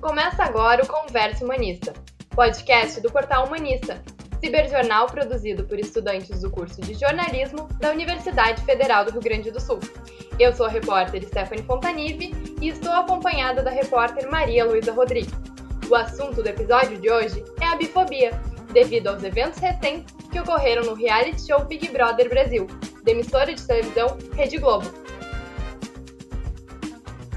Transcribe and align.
Começa 0.00 0.44
agora 0.44 0.84
o 0.84 0.86
Conversa 0.86 1.44
Humanista, 1.44 1.94
podcast 2.30 3.00
do 3.00 3.10
portal 3.10 3.46
Humanista, 3.46 4.02
ciberjornal 4.40 5.06
produzido 5.06 5.64
por 5.64 5.78
estudantes 5.78 6.42
do 6.42 6.50
curso 6.50 6.80
de 6.82 6.94
jornalismo 6.94 7.66
da 7.80 7.90
Universidade 7.90 8.62
Federal 8.62 9.04
do 9.04 9.12
Rio 9.12 9.22
Grande 9.22 9.50
do 9.50 9.60
Sul. 9.60 9.80
Eu 10.38 10.52
sou 10.52 10.66
a 10.66 10.68
repórter 10.68 11.24
Stephanie 11.26 11.64
Fontanive 11.64 12.32
e 12.60 12.68
estou 12.68 12.92
acompanhada 12.92 13.62
da 13.62 13.70
repórter 13.70 14.30
Maria 14.30 14.64
Luísa 14.64 14.92
Rodrigues. 14.92 15.32
O 15.88 15.94
assunto 15.94 16.42
do 16.42 16.48
episódio 16.48 16.98
de 16.98 17.10
hoje 17.10 17.42
é 17.60 17.66
a 17.66 17.76
bifobia, 17.76 18.38
devido 18.72 19.08
aos 19.08 19.22
eventos 19.22 19.58
recentes 19.58 20.14
que 20.30 20.38
ocorreram 20.38 20.84
no 20.84 20.94
reality 20.94 21.40
show 21.46 21.64
Big 21.64 21.88
Brother 21.88 22.28
Brasil, 22.28 22.66
da 23.02 23.12
emissora 23.12 23.54
de 23.54 23.66
televisão 23.66 24.18
Rede 24.34 24.58
Globo. 24.58 25.05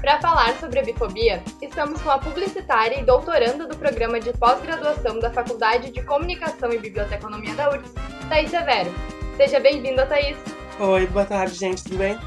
Para 0.00 0.18
falar 0.18 0.58
sobre 0.58 0.78
a 0.78 0.82
bifobia, 0.82 1.42
estamos 1.60 2.00
com 2.00 2.10
a 2.10 2.18
publicitária 2.18 2.98
e 2.98 3.04
doutoranda 3.04 3.66
do 3.66 3.76
programa 3.76 4.18
de 4.18 4.32
pós-graduação 4.32 5.18
da 5.18 5.30
Faculdade 5.30 5.90
de 5.90 6.02
Comunicação 6.02 6.72
e 6.72 6.78
Biblioteconomia 6.78 7.54
da 7.54 7.68
URGS, 7.68 7.92
Thaís 8.26 8.50
Severo. 8.50 8.90
Seja 9.36 9.60
bem-vinda, 9.60 10.06
Thaís. 10.06 10.38
Oi, 10.78 11.06
boa 11.06 11.26
tarde, 11.26 11.54
gente, 11.54 11.84
tudo 11.84 11.98
bem? 11.98 12.18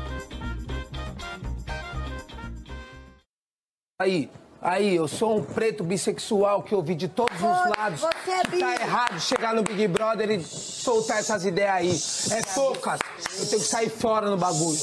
Aí, 4.00 4.30
Aí, 4.62 4.96
eu 4.96 5.10
sou 5.10 5.40
um 5.40 5.44
preto 5.44 5.84
bissexual 5.84 6.64
que 6.64 6.74
ouvi 6.74 6.96
de 6.96 7.10
todos 7.10 7.36
os 7.36 7.78
lados. 7.78 8.00
Você 8.00 8.32
é 8.32 8.44
bi. 8.50 8.60
Tá 8.60 8.76
errado 8.76 9.20
chegar 9.20 9.54
no 9.54 9.62
Big 9.62 9.88
Brother 9.90 10.32
e 10.32 10.42
soltar 10.42 11.20
essas 11.20 11.44
ideias 11.44 12.32
aí. 12.32 12.38
É 12.40 12.42
poucas. 12.54 13.00
Eu 13.38 13.46
tenho 13.48 13.62
que 13.62 13.68
sair 13.68 13.90
fora 13.90 14.30
no 14.30 14.38
bagulho. 14.38 14.80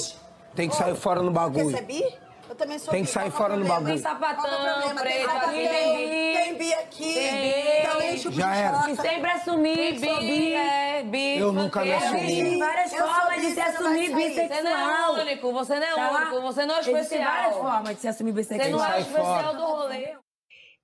Tem 0.55 0.69
que 0.69 0.77
sair 0.77 0.95
fora 0.95 1.23
no 1.23 1.31
bagulho. 1.31 1.71
Você 1.71 1.79
é 1.79 1.83
bi? 1.83 2.05
Eu 2.51 2.57
também 2.57 2.79
sou 2.81 2.91
Tem 2.91 3.05
que 3.05 3.11
sair 3.11 3.31
fora 3.31 3.57
no 3.57 3.65
problema? 3.65 3.81
bagulho. 3.81 4.03
Sapatão, 4.03 4.43
problema? 4.43 4.83
Tem 4.83 4.95
preto, 4.97 5.31
sapatão. 5.31 5.49
aqui 5.51 5.69
tem 5.69 5.97
bi. 5.97 6.35
Tem 6.35 6.55
bi 6.57 6.75
aqui. 6.75 7.15
Tem 7.15 7.41
bi. 7.41 7.79
Então 7.79 8.03
enche 8.03 8.29
o 8.29 8.33
Já 8.33 8.55
era. 8.57 8.91
E 8.91 8.97
sempre 8.97 9.31
assumir, 9.31 9.93
bi, 9.95 10.19
bi. 10.19 10.55
é, 10.55 11.03
bi. 11.05 11.39
Eu 11.39 11.53
nunca 11.53 11.85
me 11.85 11.93
assumi. 11.93 12.21
Existem 12.21 12.59
várias 12.59 12.93
Eu 12.93 12.99
sou 12.99 13.09
formas 13.15 13.41
de 13.41 13.47
se 13.47 13.55
você 13.55 13.61
assumir 13.61 14.15
bissexual. 14.15 14.49
Você 14.59 14.63
não 14.63 14.81
é 14.91 15.23
único, 15.23 15.53
você 15.53 15.75
não 15.79 15.87
é 15.87 15.95
Tá? 15.95 16.11
único, 16.11 16.41
você 16.43 16.67
não 16.67 16.75
é 16.77 16.81
especial. 16.81 17.25
várias 17.33 17.57
formas 17.57 17.95
de 17.95 18.01
se 18.01 18.09
assumir 18.09 18.33
Você 18.33 18.39
bissexual. 18.55 18.71
não 18.81 18.95
é 18.95 19.01
especial 19.01 19.57
do 19.57 19.63
rolê. 19.65 20.17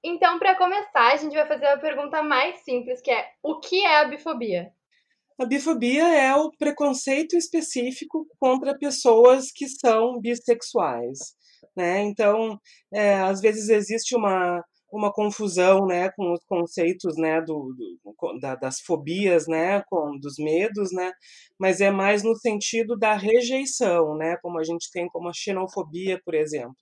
Então, 0.05 0.39
para 0.39 0.55
começar, 0.55 1.13
a 1.13 1.17
gente 1.17 1.35
vai 1.35 1.49
fazer 1.49 1.67
a 1.67 1.79
pergunta 1.79 2.23
mais 2.23 2.63
simples, 2.63 3.01
que 3.03 3.11
é: 3.11 3.27
o 3.43 3.59
que 3.59 3.85
é 3.85 3.99
a 3.99 4.05
bifobia? 4.05 4.71
A 5.39 5.45
bifobia 5.45 6.07
é 6.17 6.33
o 6.37 6.49
preconceito 6.57 7.37
específico 7.37 8.25
contra 8.39 8.79
pessoas 8.79 9.51
que 9.53 9.67
são 9.69 10.19
bissexuais, 10.21 11.19
né? 11.77 12.03
Então, 12.03 12.59
é, 12.93 13.15
às 13.17 13.41
vezes 13.41 13.69
existe 13.69 14.15
uma, 14.17 14.63
uma 14.93 15.13
confusão, 15.13 15.87
né, 15.87 16.11
com 16.17 16.33
os 16.33 16.41
conceitos, 16.47 17.17
né, 17.17 17.41
do, 17.41 17.75
do- 17.77 18.39
da- 18.41 18.55
das 18.57 18.81
fobias, 18.81 19.47
né, 19.49 19.83
com 19.89 20.19
dos 20.19 20.37
medos, 20.39 20.93
né? 20.93 21.13
Mas 21.59 21.81
é 21.81 21.91
mais 21.91 22.23
no 22.23 22.35
sentido 22.37 22.97
da 22.97 23.15
rejeição, 23.15 24.17
né? 24.17 24.37
Como 24.43 24.59
a 24.59 24.65
gente 24.65 24.91
tem 24.93 25.09
como 25.09 25.29
a 25.29 25.33
xenofobia, 25.35 26.21
por 26.25 26.35
exemplo. 26.35 26.77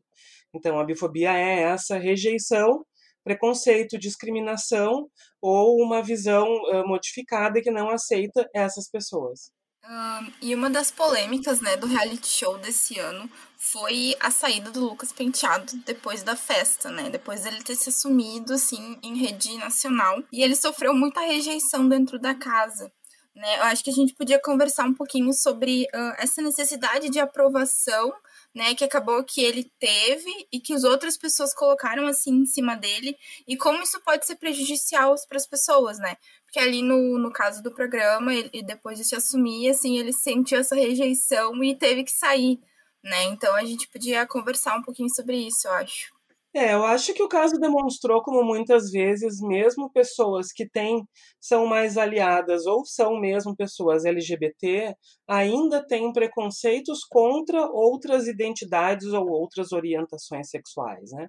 Então, 0.55 0.79
a 0.79 0.85
bifobia 0.85 1.33
é 1.37 1.63
essa 1.63 1.98
rejeição, 1.98 2.85
preconceito, 3.25 3.98
discriminação 3.98 5.09
ou 5.43 5.77
uma 5.83 6.03
visão 6.03 6.47
ah, 6.73 6.85
modificada 6.87 7.61
que 7.63 7.71
não 7.71 7.91
aceita 7.91 8.48
essas 8.55 8.89
pessoas. 8.91 9.51
Ahn, 9.87 10.33
e 10.41 10.55
uma 10.55 10.71
das 10.71 10.91
polêmicas, 10.91 11.61
né, 11.61 11.77
do 11.77 11.87
reality 11.87 12.27
show 12.27 12.57
desse 12.57 12.99
ano 12.99 13.31
foi 13.59 14.17
a 14.19 14.31
saída 14.31 14.71
do 14.71 14.81
Lucas 14.81 15.13
Penteado 15.13 15.77
depois 15.85 16.23
da 16.23 16.35
festa, 16.37 16.91
né? 16.91 17.11
Depois 17.11 17.43
dele 17.43 17.63
ter 17.63 17.77
se 17.77 17.91
assumido, 17.91 18.55
assim, 18.55 18.99
em 19.03 19.17
rede 19.17 19.57
nacional. 19.59 20.23
E 20.33 20.43
ele 20.43 20.57
sofreu 20.57 20.95
muita 20.95 21.21
rejeição 21.21 21.89
dentro 21.89 22.19
da 22.19 22.35
casa. 22.35 22.91
Né? 23.35 23.59
Eu 23.59 23.65
acho 23.65 23.83
que 23.83 23.91
a 23.91 23.95
gente 23.95 24.15
podia 24.15 24.41
conversar 24.41 24.85
um 24.85 24.95
pouquinho 24.95 25.33
sobre 25.33 25.87
ah, 25.92 26.17
essa 26.19 26.41
necessidade 26.41 27.11
de 27.11 27.19
aprovação, 27.19 28.13
né, 28.55 28.75
que 28.75 28.85
acabou 28.85 29.25
que 29.25 29.42
ele 29.42 29.70
teve 29.81 30.31
e 30.53 30.61
que 30.61 30.73
as 30.73 30.85
outras 30.85 31.17
pessoas 31.17 31.53
colocaram 31.53 32.07
assim 32.07 32.33
em 32.37 32.47
cima 32.47 32.77
dele 32.77 33.17
e 33.48 33.57
como 33.57 33.83
isso 33.83 34.01
pode 34.01 34.25
ser 34.25 34.37
prejudicial 34.37 35.15
para 35.29 35.37
as 35.37 35.47
pessoas, 35.47 35.98
né? 35.98 36.17
Porque 36.45 36.61
ali 36.61 36.81
no, 36.81 37.19
no 37.19 37.33
caso 37.33 37.63
do 37.63 37.75
programa, 37.75 38.33
ele, 38.33 38.63
depois 38.63 38.97
de 38.97 39.05
se 39.05 39.17
assumir, 39.17 39.70
assim, 39.70 39.98
ele 39.98 40.13
sentiu 40.13 40.59
essa 40.59 40.77
rejeição 40.77 41.63
e 41.64 41.75
teve 41.75 42.05
que 42.05 42.13
sair, 42.13 42.61
né? 43.03 43.25
Então 43.25 43.55
a 43.57 43.64
gente 43.64 43.89
podia 43.89 44.25
conversar 44.27 44.77
um 44.77 44.83
pouquinho 44.83 45.13
sobre 45.13 45.37
isso, 45.37 45.67
eu 45.67 45.73
acho. 45.73 46.14
É, 46.57 46.73
eu 46.73 46.85
acho 46.85 47.13
que 47.13 47.23
o 47.23 47.29
caso 47.29 47.59
demonstrou 47.59 48.23
como 48.23 48.45
muitas 48.45 48.92
vezes, 48.92 49.41
mesmo 49.41 49.91
pessoas 49.91 50.53
que 50.53 50.69
têm, 50.69 51.03
são 51.41 51.67
mais 51.67 51.98
aliadas 51.98 52.65
ou 52.65 52.85
são 52.87 53.19
mesmo 53.19 53.57
pessoas 53.57 54.05
LGBT, 54.05 54.95
ainda 55.27 55.85
têm 55.85 56.13
preconceitos 56.13 57.01
contra 57.11 57.67
outras 57.73 58.29
identidades 58.29 59.09
ou 59.09 59.29
outras 59.29 59.73
orientações 59.73 60.48
sexuais, 60.48 61.11
né? 61.11 61.27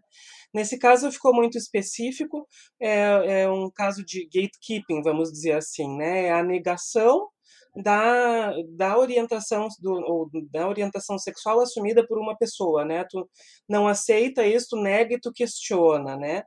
Nesse 0.54 0.78
caso 0.78 1.12
ficou 1.12 1.34
muito 1.34 1.58
específico, 1.58 2.48
é, 2.80 3.42
é 3.42 3.50
um 3.50 3.72
caso 3.74 4.06
de 4.06 4.26
gatekeeping, 4.26 5.02
vamos 5.02 5.32
dizer 5.32 5.54
assim, 5.54 5.98
né? 5.98 6.26
É 6.28 6.34
a 6.34 6.44
negação 6.44 7.28
da, 7.76 8.54
da 8.76 8.98
orientação 8.98 9.68
do, 9.80 9.92
ou 9.92 10.30
da 10.52 10.68
orientação 10.68 11.18
sexual 11.18 11.60
assumida 11.60 12.06
por 12.08 12.20
uma 12.20 12.38
pessoa, 12.38 12.86
né? 12.86 13.06
Tu 13.10 13.28
não 13.68 13.88
aceita 13.88 14.46
isso, 14.46 14.76
nega 14.78 15.16
e 15.16 15.20
tu 15.20 15.32
questiona, 15.34 16.16
né? 16.16 16.44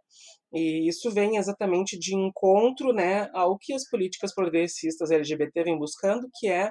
E 0.53 0.89
isso 0.89 1.11
vem 1.11 1.37
exatamente 1.37 1.99
de 1.99 2.15
encontro, 2.17 2.93
né, 2.93 3.29
ao 3.35 3.59
que 3.59 3.75
as 3.75 3.87
políticas 3.89 4.35
progressistas 4.35 5.11
LGBT 5.11 5.65
vêm 5.65 5.79
buscando, 5.79 6.27
que 6.39 6.49
é 6.49 6.71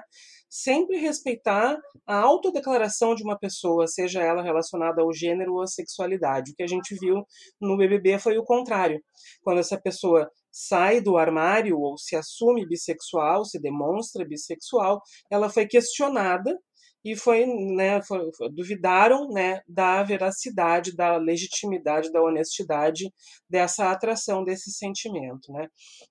sempre 0.50 0.98
respeitar 0.98 1.78
a 2.06 2.16
autodeclaração 2.16 3.14
de 3.14 3.22
uma 3.22 3.38
pessoa, 3.38 3.86
seja 3.86 4.20
ela 4.20 4.42
relacionada 4.42 5.02
ao 5.02 5.12
gênero 5.12 5.54
ou 5.54 5.62
à 5.62 5.66
sexualidade. 5.66 6.50
O 6.50 6.54
que 6.56 6.62
a 6.62 6.66
gente 6.66 6.96
viu 6.98 7.24
no 7.60 7.76
BBB 7.76 8.18
foi 8.18 8.36
o 8.38 8.44
contrário. 8.44 9.00
Quando 9.42 9.58
essa 9.58 9.80
pessoa 9.80 10.28
sai 10.60 11.00
do 11.00 11.16
armário 11.16 11.78
ou 11.78 11.96
se 11.98 12.16
assume 12.16 12.66
bissexual, 12.66 13.44
se 13.44 13.60
demonstra 13.60 14.24
bissexual, 14.26 15.00
ela 15.30 15.48
foi 15.48 15.66
questionada 15.66 16.58
e 17.04 17.16
foi, 17.16 17.46
né, 17.46 18.02
foi- 18.02 18.30
duvidaram, 18.52 19.28
né, 19.28 19.60
da 19.68 20.02
veracidade, 20.02 20.94
da 20.96 21.16
legitimidade, 21.16 22.10
da 22.12 22.20
honestidade 22.22 23.12
dessa 23.48 23.90
atração, 23.92 24.44
desse 24.44 24.70
sentimento, 24.72 25.52
né? 25.52 25.68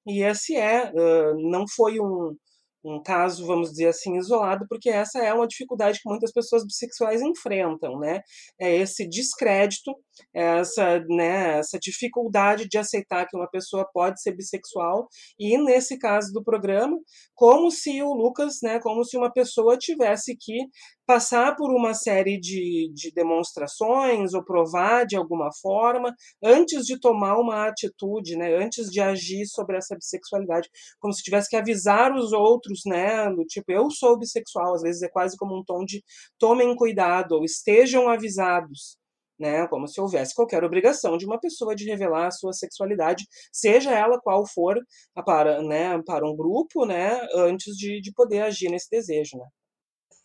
E 0.07 0.23
esse 0.23 0.55
é, 0.55 0.91
ãh, 0.95 1.33
não 1.51 1.65
foi 1.75 1.99
um, 1.99 2.35
um 2.83 3.01
caso, 3.03 3.45
vamos 3.45 3.71
dizer 3.71 3.87
assim, 3.87 4.17
isolado, 4.17 4.65
porque 4.69 4.89
essa 4.89 5.19
é 5.19 5.33
uma 5.33 5.47
dificuldade 5.47 5.99
que 6.01 6.09
muitas 6.09 6.31
pessoas 6.31 6.65
bissexuais 6.65 7.21
enfrentam, 7.21 7.99
né? 7.99 8.21
É 8.59 8.73
esse 8.77 9.07
descrédito, 9.07 9.93
essa, 10.33 10.99
né, 11.09 11.59
essa 11.59 11.79
dificuldade 11.79 12.67
de 12.67 12.77
aceitar 12.77 13.27
que 13.27 13.35
uma 13.37 13.49
pessoa 13.49 13.87
pode 13.93 14.21
ser 14.21 14.35
bissexual, 14.35 15.07
e 15.39 15.57
nesse 15.57 15.97
caso 15.97 16.31
do 16.33 16.43
programa, 16.43 16.97
como 17.35 17.71
se 17.71 18.01
o 18.01 18.13
Lucas, 18.13 18.57
né, 18.63 18.79
como 18.79 19.03
se 19.03 19.17
uma 19.17 19.31
pessoa 19.31 19.77
tivesse 19.77 20.35
que 20.39 20.57
passar 21.05 21.55
por 21.55 21.71
uma 21.71 21.93
série 21.93 22.37
de, 22.37 22.91
de 22.93 23.11
demonstrações 23.13 24.33
ou 24.33 24.43
provar 24.43 25.05
de 25.05 25.15
alguma 25.15 25.49
forma 25.61 26.13
antes 26.43 26.85
de 26.85 26.99
tomar 26.99 27.37
uma 27.39 27.67
atitude, 27.67 28.35
né, 28.35 28.53
antes 28.55 28.91
de 28.91 28.99
agir 28.99 29.45
sobre 29.47 29.77
essa 29.77 29.95
bissexualidade, 29.95 30.69
como 30.99 31.13
se 31.13 31.23
tivesse 31.23 31.49
que 31.49 31.55
avisar 31.55 32.13
os 32.13 32.33
outros, 32.33 32.81
né, 32.85 33.29
do 33.29 33.45
tipo, 33.45 33.71
eu 33.71 33.89
sou 33.89 34.19
bissexual, 34.19 34.75
às 34.75 34.81
vezes 34.81 35.01
é 35.01 35.07
quase 35.09 35.37
como 35.37 35.57
um 35.57 35.63
tom 35.63 35.85
de 35.85 36.03
tomem 36.37 36.75
cuidado 36.75 37.33
ou 37.33 37.45
estejam 37.45 38.09
avisados. 38.09 38.96
Né, 39.39 39.67
como 39.67 39.87
se 39.87 40.01
houvesse 40.01 40.33
qualquer 40.33 40.63
obrigação 40.63 41.15
de 41.15 41.23
uma 41.23 41.39
pessoa 41.39 41.75
de 41.75 41.85
revelar 41.85 42.25
a 42.25 42.31
sua 42.31 42.53
sexualidade, 42.53 43.23
seja 43.51 43.91
ela 43.91 44.19
qual 44.19 44.43
for, 44.47 44.79
para, 45.23 45.61
né, 45.61 46.01
para 46.07 46.27
um 46.27 46.35
grupo, 46.35 46.87
né, 46.87 47.21
antes 47.35 47.75
de, 47.77 48.01
de 48.01 48.11
poder 48.13 48.41
agir 48.41 48.67
nesse 48.71 48.89
desejo. 48.89 49.37
Né. 49.37 49.45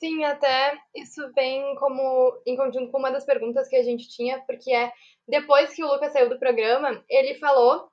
Sim, 0.03 0.25
até 0.25 0.77
isso 0.97 1.21
vem 1.35 1.75
como 1.77 2.41
em 2.47 2.57
conjunto 2.57 2.91
com 2.91 2.99
uma 2.99 3.13
das 3.13 3.25
perguntas 3.25 3.69
que 3.69 3.77
a 3.77 3.83
gente 3.83 4.09
tinha, 4.09 4.43
porque 4.47 4.73
é 4.73 4.91
depois 5.29 5.73
que 5.75 5.85
o 5.85 5.87
Lucas 5.87 6.13
saiu 6.13 6.29
do 6.29 6.39
programa, 6.39 7.05
ele 7.09 7.39
falou 7.39 7.89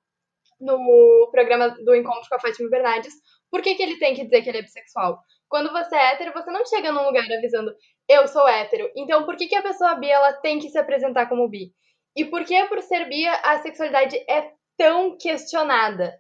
no 0.60 1.30
programa 1.32 1.70
do 1.70 1.96
Encontro 1.96 2.28
com 2.28 2.36
a 2.36 2.40
Fátima 2.40 2.70
Bernardes 2.70 3.14
por 3.52 3.62
que, 3.62 3.76
que 3.76 3.84
ele 3.84 4.00
tem 4.00 4.14
que 4.14 4.24
dizer 4.24 4.42
que 4.42 4.50
ele 4.50 4.60
é 4.60 4.62
bissexual. 4.62 5.20
Quando 5.48 5.72
você 5.72 5.96
é 5.96 6.14
hétero, 6.14 6.34
você 6.34 6.52
não 6.52 6.66
chega 6.66 6.92
num 6.92 7.06
lugar 7.06 7.26
avisando 7.32 7.74
eu 8.10 8.28
sou 8.28 8.48
hétero. 8.48 8.92
Então, 8.96 9.24
por 9.26 9.38
que, 9.38 9.48
que 9.48 9.56
a 9.56 9.62
pessoa 9.62 9.96
bi 9.96 10.10
ela 10.10 10.34
tem 10.34 10.58
que 10.60 10.70
se 10.70 10.78
apresentar 10.78 11.30
como 11.30 11.48
bi? 11.48 11.72
E 12.16 12.26
por 12.26 12.44
que, 12.44 12.66
por 12.66 12.82
ser 12.82 13.08
bi, 13.08 13.28
a 13.28 13.62
sexualidade 13.62 14.18
é 14.28 14.52
tão 14.78 15.16
questionada? 15.18 16.20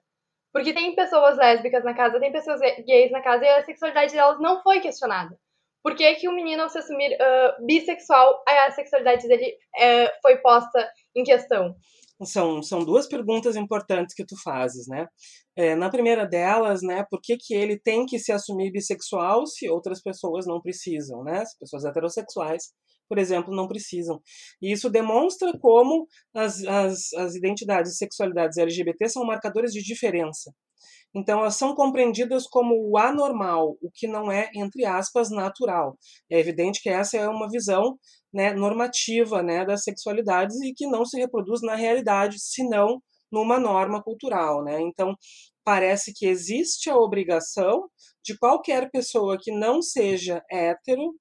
Porque 0.54 0.74
tem 0.74 0.96
pessoas 0.96 1.38
lésbicas 1.38 1.84
na 1.84 1.96
casa, 1.96 2.20
tem 2.20 2.32
pessoas 2.32 2.60
gays 2.86 3.12
na 3.12 3.22
casa 3.22 3.44
e 3.44 3.50
a 3.50 3.66
sexualidade 3.66 4.14
delas 4.14 4.40
não 4.40 4.62
foi 4.62 4.80
questionada. 4.80 5.38
Por 5.84 5.96
que, 5.96 6.16
que 6.16 6.30
o 6.30 6.34
menino, 6.34 6.64
ao 6.64 6.70
se 6.70 6.78
assumir 6.78 7.14
uh, 7.14 7.66
bissexual, 7.66 8.44
a 8.48 8.72
sexualidade 8.72 9.28
dele 9.28 9.56
uh, 9.78 10.22
foi 10.22 10.38
posta 10.38 10.88
em 11.16 11.24
questão? 11.24 11.76
são, 12.26 12.62
são 12.62 12.84
duas 12.84 13.08
perguntas 13.08 13.56
importantes 13.56 14.14
que 14.14 14.26
tu 14.26 14.36
fazes, 14.42 14.88
né? 14.88 15.08
É, 15.60 15.76
na 15.76 15.90
primeira 15.90 16.26
delas, 16.26 16.82
né, 16.82 17.06
por 17.12 17.20
que, 17.22 17.36
que 17.36 17.54
ele 17.54 17.78
tem 17.78 18.06
que 18.06 18.18
se 18.18 18.32
assumir 18.32 18.72
bissexual 18.72 19.46
se 19.46 19.70
outras 19.70 20.02
pessoas 20.02 20.48
não 20.48 20.62
precisam, 20.62 21.22
né? 21.22 21.42
As 21.42 21.54
pessoas 21.58 21.84
heterossexuais, 21.84 22.70
por 23.10 23.18
exemplo, 23.18 23.54
não 23.54 23.68
precisam. 23.68 24.22
E 24.62 24.72
isso 24.72 24.90
demonstra 24.90 25.52
como 25.60 26.08
as, 26.34 26.64
as, 26.64 27.12
as 27.14 27.36
identidades 27.36 27.92
e 27.92 27.98
sexualidades 27.98 28.58
LGBT 28.58 29.10
são 29.10 29.26
marcadores 29.26 29.74
de 29.74 29.84
diferença. 29.84 30.50
Então, 31.14 31.42
elas 31.42 31.58
são 31.58 31.76
compreendidas 31.76 32.48
como 32.48 32.76
o 32.90 32.98
anormal, 32.98 33.76
o 33.82 33.92
que 33.94 34.08
não 34.08 34.32
é, 34.32 34.50
entre 34.56 34.86
aspas, 34.86 35.30
natural. 35.30 35.98
É 36.32 36.40
evidente 36.40 36.82
que 36.82 36.88
essa 36.90 37.18
é 37.18 37.28
uma 37.28 37.50
visão 37.50 37.98
né, 38.34 38.54
normativa 38.54 39.44
né, 39.44 39.66
das 39.66 39.84
sexualidades 39.84 40.56
e 40.62 40.74
que 40.74 40.88
não 40.88 41.04
se 41.04 41.20
reproduz 41.20 41.62
na 41.62 41.76
realidade, 41.76 42.38
senão 42.40 43.02
numa 43.32 43.60
norma 43.60 44.02
cultural. 44.02 44.64
Né? 44.64 44.82
Então, 44.82 45.16
parece 45.64 46.14
que 46.14 46.26
existe 46.28 46.90
a 46.90 46.98
obrigação 46.98 47.90
de 48.24 48.38
qualquer 48.38 48.90
pessoa 48.92 49.38
que 49.40 49.52
não 49.52 49.82
seja 49.82 50.44
hétero 50.52 51.14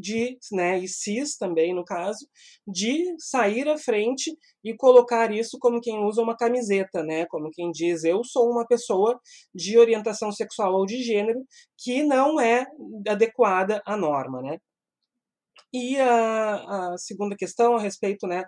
de, 0.00 0.38
né, 0.52 0.78
e 0.78 0.88
cis 0.88 1.36
também 1.36 1.74
no 1.74 1.84
caso, 1.84 2.26
de 2.66 3.04
sair 3.18 3.68
à 3.68 3.76
frente 3.76 4.32
e 4.62 4.74
colocar 4.76 5.32
isso 5.32 5.58
como 5.60 5.80
quem 5.80 6.04
usa 6.04 6.22
uma 6.22 6.36
camiseta, 6.36 7.02
né, 7.02 7.26
como 7.26 7.50
quem 7.50 7.70
diz, 7.72 8.04
eu 8.04 8.22
sou 8.24 8.48
uma 8.50 8.66
pessoa 8.66 9.18
de 9.54 9.76
orientação 9.78 10.30
sexual 10.30 10.72
ou 10.74 10.86
de 10.86 11.02
gênero 11.02 11.44
que 11.76 12.02
não 12.04 12.40
é 12.40 12.64
adequada 13.08 13.82
à 13.84 13.96
norma, 13.96 14.40
né. 14.40 14.58
E 15.72 15.98
a, 15.98 16.92
a 16.92 16.98
segunda 16.98 17.34
questão 17.36 17.76
a 17.76 17.80
respeito, 17.80 18.26
né, 18.26 18.44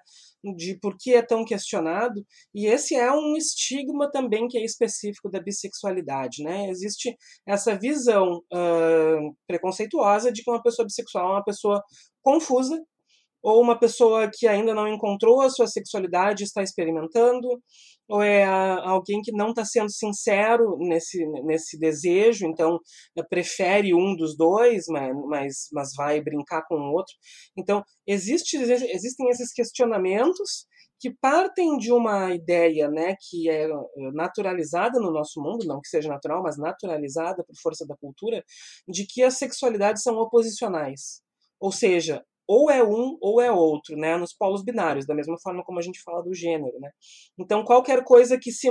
de 0.57 0.79
por 0.79 0.97
que 0.99 1.15
é 1.15 1.23
tão 1.23 1.45
questionado, 1.45 2.23
e 2.55 2.67
esse 2.67 2.95
é 2.95 3.11
um 3.11 3.37
estigma 3.37 4.11
também 4.11 4.47
que 4.47 4.59
é 4.59 4.65
específico 4.65 5.31
da 5.31 5.41
bissexualidade, 5.41 6.43
né? 6.43 6.69
Existe 6.69 7.17
essa 7.47 7.79
visão 7.79 8.43
uh, 8.53 9.37
preconceituosa 9.47 10.31
de 10.31 10.43
que 10.43 10.51
uma 10.51 10.63
pessoa 10.63 10.85
bissexual 10.87 11.29
é 11.29 11.33
uma 11.37 11.45
pessoa 11.45 11.83
confusa, 12.23 12.79
ou 13.45 13.61
uma 13.61 13.79
pessoa 13.79 14.31
que 14.33 14.49
ainda 14.49 14.75
não 14.75 14.89
encontrou 14.89 15.43
a 15.43 15.51
sua 15.51 15.67
sexualidade 15.67 16.45
está 16.45 16.63
experimentando, 16.63 17.47
ou 18.09 18.23
é 18.23 18.45
alguém 18.45 19.21
que 19.23 19.33
não 19.33 19.51
está 19.51 19.65
sendo 19.65 19.91
sincero 19.91 20.77
nesse, 20.79 21.25
nesse 21.45 21.79
desejo, 21.79 22.47
então 22.47 22.79
eh, 23.17 23.23
prefere 23.23 23.95
um 23.95 24.15
dos 24.17 24.37
dois, 24.37 24.85
mas, 24.89 25.69
mas, 25.73 25.91
vai 25.97 26.21
brincar 26.21 26.63
com 26.69 26.77
o 26.77 26.93
outro. 26.93 27.15
Então, 27.57 27.83
existe, 28.07 28.57
existem 28.57 29.29
esses 29.29 29.53
questionamentos 29.53 30.67
que 31.01 31.11
partem 31.21 31.77
de 31.77 31.93
uma 31.93 32.35
ideia 32.35 32.89
né, 32.89 33.15
que 33.21 33.49
é 33.49 33.65
eh, 33.65 34.11
naturalizada 34.13 35.01
no 35.01 35.11
nosso 35.11 35.41
mundo, 35.41 35.67
não 35.67 35.81
que 35.81 35.89
seja 35.89 36.09
natural, 36.09 36.43
mas 36.43 36.59
naturalizada 36.59 37.45
por 37.45 37.57
força 37.63 37.87
da 37.87 37.97
cultura, 37.97 38.43
de 38.89 39.07
que 39.07 39.23
as 39.23 39.35
sexualidades 39.39 40.03
são 40.03 40.17
oposicionais. 40.17 41.23
Ou 41.61 41.73
seja, 41.73 42.23
ou 42.47 42.71
é 42.71 42.83
um 42.83 43.17
ou 43.21 43.41
é 43.41 43.51
outro, 43.51 43.97
né, 43.97 44.17
nos 44.17 44.35
polos 44.35 44.63
binários, 44.63 45.07
da 45.07 45.15
mesma 45.15 45.37
forma 45.43 45.65
como 45.65 45.79
a 45.79 45.83
gente 45.83 46.03
fala 46.03 46.23
do 46.23 46.35
gênero, 46.35 46.79
né. 46.81 46.91
Então, 47.39 47.65
qualquer 47.65 48.05
coisa 48.05 48.39
que 48.39 48.53
se, 48.53 48.69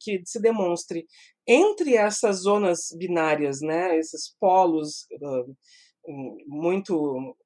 que 0.00 0.22
se 0.24 0.40
demonstre 0.40 1.06
entre 1.46 1.96
essas 1.96 2.42
zonas 2.42 2.88
binárias, 2.96 3.60
né, 3.60 3.98
esses 3.98 4.34
polos 4.40 5.06
uh, 5.20 5.56
muito 6.46 7.36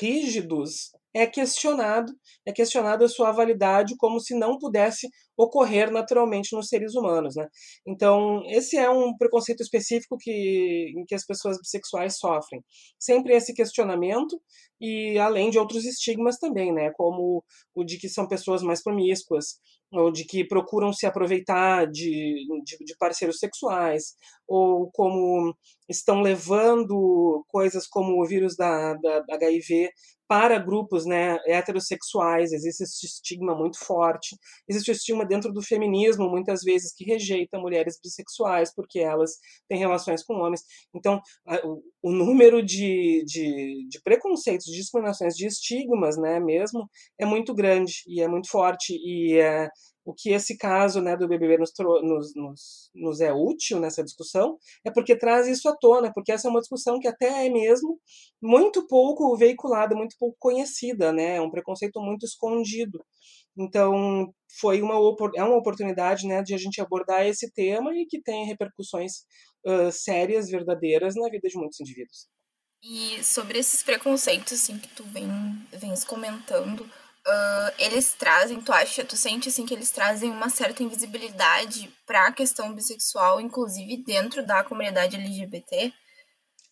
rígidos, 0.00 0.90
é 1.14 1.26
questionado, 1.26 2.12
é 2.46 2.52
questionada 2.52 3.04
a 3.04 3.08
sua 3.08 3.32
validade 3.32 3.96
como 3.96 4.20
se 4.20 4.34
não 4.34 4.58
pudesse 4.58 5.08
ocorrer 5.38 5.92
naturalmente 5.92 6.54
nos 6.54 6.66
seres 6.66 6.96
humanos, 6.96 7.36
né? 7.36 7.46
Então, 7.86 8.42
esse 8.46 8.76
é 8.76 8.90
um 8.90 9.16
preconceito 9.16 9.62
específico 9.62 10.16
que, 10.18 10.92
em 10.96 11.04
que 11.06 11.14
as 11.14 11.24
pessoas 11.24 11.56
bissexuais 11.58 12.18
sofrem. 12.18 12.60
Sempre 12.98 13.34
esse 13.34 13.54
questionamento 13.54 14.40
e 14.80 15.16
além 15.18 15.48
de 15.50 15.58
outros 15.58 15.84
estigmas 15.84 16.38
também, 16.38 16.72
né? 16.72 16.90
Como 16.96 17.44
o 17.72 17.84
de 17.84 17.98
que 17.98 18.08
são 18.08 18.26
pessoas 18.26 18.62
mais 18.62 18.82
promíscuas, 18.82 19.60
ou 19.92 20.10
de 20.10 20.24
que 20.24 20.44
procuram 20.44 20.92
se 20.92 21.06
aproveitar 21.06 21.86
de, 21.86 22.44
de, 22.64 22.84
de, 22.84 22.96
parceiros 22.98 23.38
sexuais, 23.38 24.14
ou 24.46 24.90
como 24.92 25.54
estão 25.88 26.20
levando 26.20 27.44
coisas 27.48 27.86
como 27.86 28.20
o 28.22 28.26
vírus 28.26 28.54
da, 28.56 28.94
da 28.94 29.24
HIV 29.30 29.90
para 30.28 30.58
grupos 30.58 31.06
né, 31.06 31.38
heterossexuais, 31.46 32.52
existe 32.52 32.84
esse 32.84 33.06
estigma 33.06 33.56
muito 33.56 33.78
forte. 33.78 34.36
Existe 34.68 34.90
o 34.90 34.92
estigma 34.92 35.24
dentro 35.28 35.52
do 35.52 35.62
feminismo, 35.62 36.28
muitas 36.28 36.62
vezes, 36.62 36.92
que 36.94 37.04
rejeita 37.04 37.58
mulheres 37.58 37.98
bissexuais 38.02 38.74
porque 38.74 38.98
elas 38.98 39.32
têm 39.68 39.78
relações 39.78 40.24
com 40.24 40.34
homens. 40.34 40.62
Então, 40.94 41.20
o, 42.02 42.10
número 42.10 42.62
de, 42.62 43.24
de, 43.26 43.86
de, 43.88 44.00
preconceitos, 44.02 44.66
de 44.66 44.76
discriminações, 44.76 45.34
de 45.34 45.46
estigmas 45.46 46.16
né, 46.16 46.40
mesmo, 46.40 46.88
é 47.18 47.26
muito 47.26 47.54
grande 47.54 48.02
e 48.06 48.20
é 48.20 48.28
muito 48.28 48.50
forte. 48.50 48.94
E 48.94 49.38
é, 49.38 49.68
o 50.08 50.14
que 50.14 50.30
esse 50.30 50.56
caso 50.56 51.02
né, 51.02 51.14
do 51.18 51.28
BBB 51.28 51.58
nos, 51.58 51.70
nos, 52.02 52.34
nos, 52.34 52.90
nos, 52.94 53.20
é 53.20 53.30
útil 53.30 53.78
nessa 53.78 54.02
discussão 54.02 54.56
é 54.82 54.90
porque 54.90 55.14
traz 55.14 55.46
isso 55.46 55.68
à 55.68 55.76
tona, 55.76 56.10
porque 56.14 56.32
essa 56.32 56.48
é 56.48 56.50
uma 56.50 56.60
discussão 56.60 56.98
que 56.98 57.06
até 57.06 57.46
é 57.46 57.50
mesmo 57.50 58.00
muito 58.40 58.86
pouco 58.86 59.36
veiculada, 59.36 59.94
muito 59.94 60.16
pouco 60.18 60.34
conhecida, 60.38 61.12
né? 61.12 61.36
É 61.36 61.42
um 61.42 61.50
preconceito 61.50 62.00
muito 62.00 62.24
escondido. 62.24 63.04
Então, 63.58 64.32
foi 64.60 64.80
uma, 64.80 64.94
é 65.34 65.42
uma 65.42 65.56
oportunidade 65.56 66.26
né, 66.26 66.42
de 66.42 66.54
a 66.54 66.58
gente 66.58 66.80
abordar 66.80 67.26
esse 67.26 67.52
tema 67.52 67.92
e 67.94 68.06
que 68.06 68.22
tem 68.22 68.46
repercussões 68.46 69.24
uh, 69.66 69.90
sérias, 69.90 70.48
verdadeiras 70.48 71.14
na 71.16 71.28
vida 71.28 71.48
de 71.48 71.58
muitos 71.58 71.80
indivíduos. 71.80 72.28
E 72.82 73.22
sobre 73.24 73.58
esses 73.58 73.82
preconceitos 73.82 74.52
assim, 74.52 74.78
que 74.78 74.88
tu 74.88 75.02
vem, 75.04 75.28
vens 75.72 76.04
comentando, 76.04 76.82
uh, 76.82 77.74
eles 77.78 78.14
trazem, 78.14 78.60
tu 78.60 78.72
acha, 78.72 79.04
tu 79.04 79.16
sente 79.16 79.48
assim 79.48 79.66
que 79.66 79.74
eles 79.74 79.90
trazem 79.90 80.30
uma 80.30 80.48
certa 80.48 80.82
invisibilidade 80.82 81.92
para 82.06 82.28
a 82.28 82.32
questão 82.32 82.72
bissexual, 82.72 83.40
inclusive 83.40 84.04
dentro 84.04 84.46
da 84.46 84.62
comunidade 84.62 85.16
LGBT? 85.16 85.92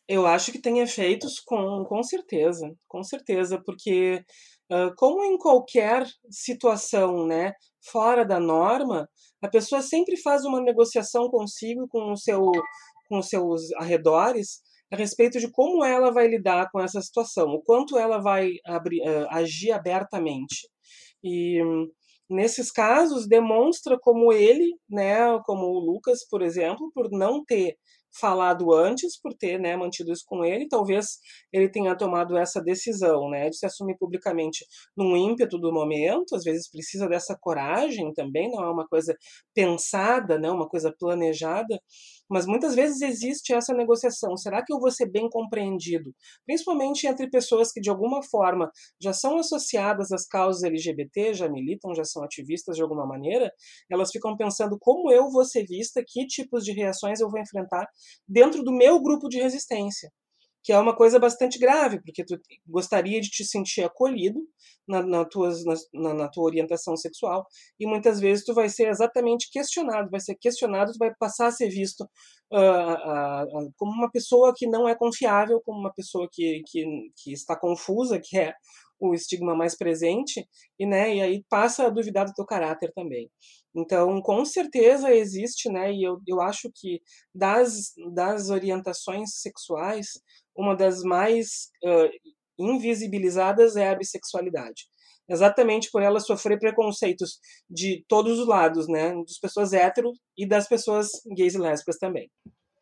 Eu 0.08 0.24
acho 0.24 0.52
que 0.52 0.60
tem 0.60 0.78
efeitos 0.78 1.40
com, 1.40 1.84
com 1.84 2.00
certeza, 2.04 2.72
com 2.86 3.02
certeza, 3.02 3.60
porque 3.60 4.24
como 4.96 5.24
em 5.24 5.38
qualquer 5.38 6.06
situação, 6.30 7.26
né, 7.26 7.52
fora 7.90 8.24
da 8.24 8.40
norma, 8.40 9.08
a 9.42 9.48
pessoa 9.48 9.82
sempre 9.82 10.16
faz 10.16 10.44
uma 10.44 10.60
negociação 10.60 11.28
consigo, 11.28 11.86
com 11.88 12.12
o 12.12 12.16
seu, 12.16 12.50
com 13.08 13.18
os 13.18 13.28
seus 13.28 13.72
arredores, 13.74 14.60
a 14.92 14.96
respeito 14.96 15.38
de 15.38 15.50
como 15.50 15.84
ela 15.84 16.10
vai 16.12 16.28
lidar 16.28 16.70
com 16.70 16.80
essa 16.80 17.00
situação, 17.00 17.46
o 17.48 17.62
quanto 17.62 17.98
ela 17.98 18.18
vai 18.18 18.52
abrir, 18.64 19.02
agir 19.30 19.72
abertamente. 19.72 20.68
E 21.22 21.60
nesses 22.28 22.70
casos 22.70 23.26
demonstra 23.26 23.98
como 24.00 24.32
ele, 24.32 24.76
né, 24.88 25.38
como 25.44 25.66
o 25.66 25.78
Lucas, 25.78 26.26
por 26.28 26.42
exemplo, 26.42 26.90
por 26.94 27.10
não 27.10 27.44
ter 27.44 27.76
falado 28.18 28.72
antes, 28.72 29.20
por 29.20 29.34
ter 29.34 29.60
né, 29.60 29.76
mantido 29.76 30.12
isso 30.12 30.24
com 30.26 30.44
ele, 30.44 30.68
talvez 30.68 31.18
ele 31.52 31.68
tenha 31.68 31.96
tomado 31.96 32.36
essa 32.36 32.60
decisão 32.60 33.28
né, 33.28 33.50
de 33.50 33.58
se 33.58 33.66
assumir 33.66 33.96
publicamente 33.98 34.64
num 34.96 35.16
ímpeto 35.16 35.58
do 35.58 35.72
momento, 35.72 36.34
às 36.34 36.44
vezes 36.44 36.70
precisa 36.70 37.08
dessa 37.08 37.36
coragem 37.40 38.12
também, 38.12 38.50
não 38.50 38.64
é 38.64 38.70
uma 38.70 38.86
coisa 38.86 39.14
pensada, 39.54 40.38
né, 40.38 40.50
uma 40.50 40.68
coisa 40.68 40.94
planejada, 40.98 41.78
mas 42.28 42.46
muitas 42.46 42.74
vezes 42.74 43.00
existe 43.02 43.52
essa 43.54 43.72
negociação. 43.74 44.36
Será 44.36 44.64
que 44.64 44.72
eu 44.72 44.78
vou 44.78 44.90
ser 44.90 45.10
bem 45.10 45.28
compreendido? 45.30 46.12
Principalmente 46.44 47.06
entre 47.06 47.28
pessoas 47.30 47.72
que, 47.72 47.80
de 47.80 47.90
alguma 47.90 48.22
forma, 48.22 48.70
já 49.00 49.12
são 49.12 49.38
associadas 49.38 50.12
às 50.12 50.26
causas 50.26 50.62
LGBT, 50.62 51.34
já 51.34 51.48
militam, 51.48 51.94
já 51.94 52.04
são 52.04 52.22
ativistas 52.22 52.76
de 52.76 52.82
alguma 52.82 53.06
maneira, 53.06 53.50
elas 53.90 54.10
ficam 54.10 54.36
pensando 54.36 54.76
como 54.80 55.10
eu 55.10 55.30
vou 55.30 55.44
ser 55.44 55.64
vista, 55.64 56.02
que 56.06 56.26
tipos 56.26 56.64
de 56.64 56.72
reações 56.72 57.20
eu 57.20 57.30
vou 57.30 57.40
enfrentar 57.40 57.86
dentro 58.28 58.62
do 58.62 58.72
meu 58.72 59.00
grupo 59.00 59.28
de 59.28 59.38
resistência 59.40 60.10
que 60.66 60.72
é 60.72 60.78
uma 60.80 60.96
coisa 60.96 61.16
bastante 61.20 61.60
grave, 61.60 62.00
porque 62.02 62.24
tu 62.24 62.36
gostaria 62.66 63.20
de 63.20 63.30
te 63.30 63.44
sentir 63.44 63.84
acolhido 63.84 64.40
na, 64.88 65.00
na, 65.00 65.24
tuas, 65.24 65.62
na, 65.94 66.12
na, 66.12 66.28
tua 66.28 66.42
orientação 66.42 66.96
sexual, 66.96 67.46
e 67.78 67.86
muitas 67.86 68.18
vezes 68.18 68.44
tu 68.44 68.52
vai 68.52 68.68
ser 68.68 68.88
exatamente 68.88 69.48
questionado, 69.48 70.10
vai 70.10 70.18
ser 70.18 70.34
questionado, 70.34 70.90
tu 70.90 70.98
vai 70.98 71.14
passar 71.14 71.46
a 71.46 71.50
ser 71.52 71.68
visto 71.68 72.00
uh, 72.52 72.58
uh, 72.58 73.66
uh, 73.66 73.72
como 73.76 73.92
uma 73.92 74.10
pessoa 74.10 74.52
que 74.56 74.66
não 74.66 74.88
é 74.88 74.96
confiável, 74.96 75.62
como 75.64 75.78
uma 75.78 75.94
pessoa 75.94 76.28
que, 76.32 76.60
que, 76.66 76.84
que 77.14 77.32
está 77.32 77.54
confusa, 77.56 78.18
que 78.20 78.36
é 78.36 78.52
o 79.00 79.14
estigma 79.14 79.54
mais 79.54 79.76
presente, 79.76 80.46
e, 80.78 80.86
né, 80.86 81.14
e 81.16 81.20
aí 81.20 81.44
passa 81.48 81.86
a 81.86 81.90
duvidar 81.90 82.26
do 82.26 82.32
teu 82.32 82.46
caráter 82.46 82.92
também. 82.94 83.30
Então, 83.74 84.20
com 84.22 84.44
certeza 84.44 85.14
existe, 85.14 85.70
né, 85.70 85.92
e 85.92 86.02
eu, 86.02 86.18
eu 86.26 86.40
acho 86.40 86.70
que 86.74 87.00
das, 87.34 87.92
das 88.14 88.48
orientações 88.50 89.34
sexuais, 89.40 90.08
uma 90.56 90.74
das 90.74 91.02
mais 91.02 91.70
uh, 91.84 92.08
invisibilizadas 92.58 93.76
é 93.76 93.88
a 93.90 93.94
bissexualidade. 93.94 94.84
exatamente 95.28 95.90
por 95.90 96.02
ela 96.02 96.20
sofrer 96.20 96.58
preconceitos 96.58 97.38
de 97.68 98.04
todos 98.08 98.38
os 98.38 98.46
lados, 98.46 98.88
né? 98.88 99.12
Das 99.26 99.38
pessoas 99.40 99.72
hétero 99.72 100.12
e 100.38 100.46
das 100.46 100.68
pessoas 100.68 101.08
gays 101.36 101.54
e 101.54 101.58
lésbicas 101.58 101.98
também. 101.98 102.30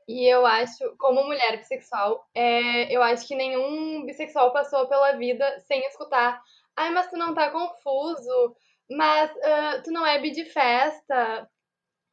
E 0.07 0.27
eu 0.27 0.45
acho, 0.45 0.97
como 0.99 1.25
mulher 1.25 1.57
bissexual, 1.57 2.29
é, 2.35 2.95
eu 2.95 3.03
acho 3.03 3.27
que 3.27 3.35
nenhum 3.35 4.05
bissexual 4.05 4.53
passou 4.53 4.87
pela 4.87 5.13
vida 5.13 5.61
sem 5.61 5.81
escutar. 5.87 6.43
Ai, 6.77 6.91
mas 6.91 7.09
tu 7.09 7.17
não 7.17 7.35
tá 7.35 7.51
confuso, 7.51 8.57
mas 8.91 9.31
uh, 9.31 9.83
tu 9.83 9.91
não 9.91 10.07
é 10.07 10.19
bi 10.21 10.31
de 10.31 10.45
festa. 10.45 11.49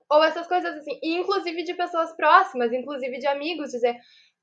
Ou 0.10 0.24
essas 0.24 0.48
coisas 0.48 0.76
assim. 0.78 1.00
Inclusive 1.04 1.64
de 1.64 1.74
pessoas 1.74 2.16
próximas, 2.16 2.72
inclusive 2.72 3.20
de 3.20 3.28
amigos, 3.28 3.72
dizer. 3.72 3.98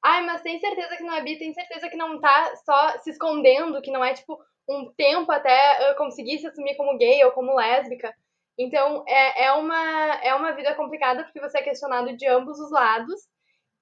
Ai, 0.05 0.25
mas 0.25 0.43
tem 0.43 0.61
certeza 0.61 0.97
que 0.97 1.03
não 1.03 1.15
é 1.15 1.23
bi, 1.23 1.39
tem 1.39 1.53
certeza 1.55 1.89
que 1.89 1.97
não 1.97 2.21
tá 2.21 2.55
só 2.65 2.99
se 3.01 3.11
escondendo, 3.11 3.83
que 3.83 3.91
não 3.91 4.05
é 4.05 4.15
tipo 4.15 4.39
um 4.69 4.93
tempo 4.93 5.33
até 5.33 5.95
conseguir 5.95 6.39
se 6.39 6.47
assumir 6.47 6.77
como 6.77 6.99
gay 6.99 7.25
ou 7.25 7.33
como 7.33 7.55
lésbica. 7.55 8.15
Então 8.59 9.05
é, 9.07 9.45
é, 9.47 9.53
uma, 9.53 10.15
é 10.23 10.35
uma 10.35 10.53
vida 10.53 10.75
complicada 10.75 11.25
porque 11.25 11.41
você 11.41 11.59
é 11.59 11.63
questionado 11.63 12.17
de 12.17 12.27
ambos 12.27 12.59
os 12.59 12.71
lados 12.71 13.21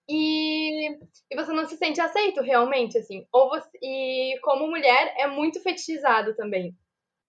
e, 0.09 0.91
e 1.31 1.37
você 1.37 1.53
não 1.53 1.67
se 1.67 1.77
sente 1.77 2.01
aceito 2.01 2.41
realmente, 2.41 2.99
assim. 2.99 3.27
Ou 3.33 3.49
você, 3.49 3.69
e 3.83 4.39
como 4.43 4.69
mulher 4.69 5.15
é 5.19 5.27
muito 5.27 5.61
fetichizado 5.61 6.35
também. 6.37 6.75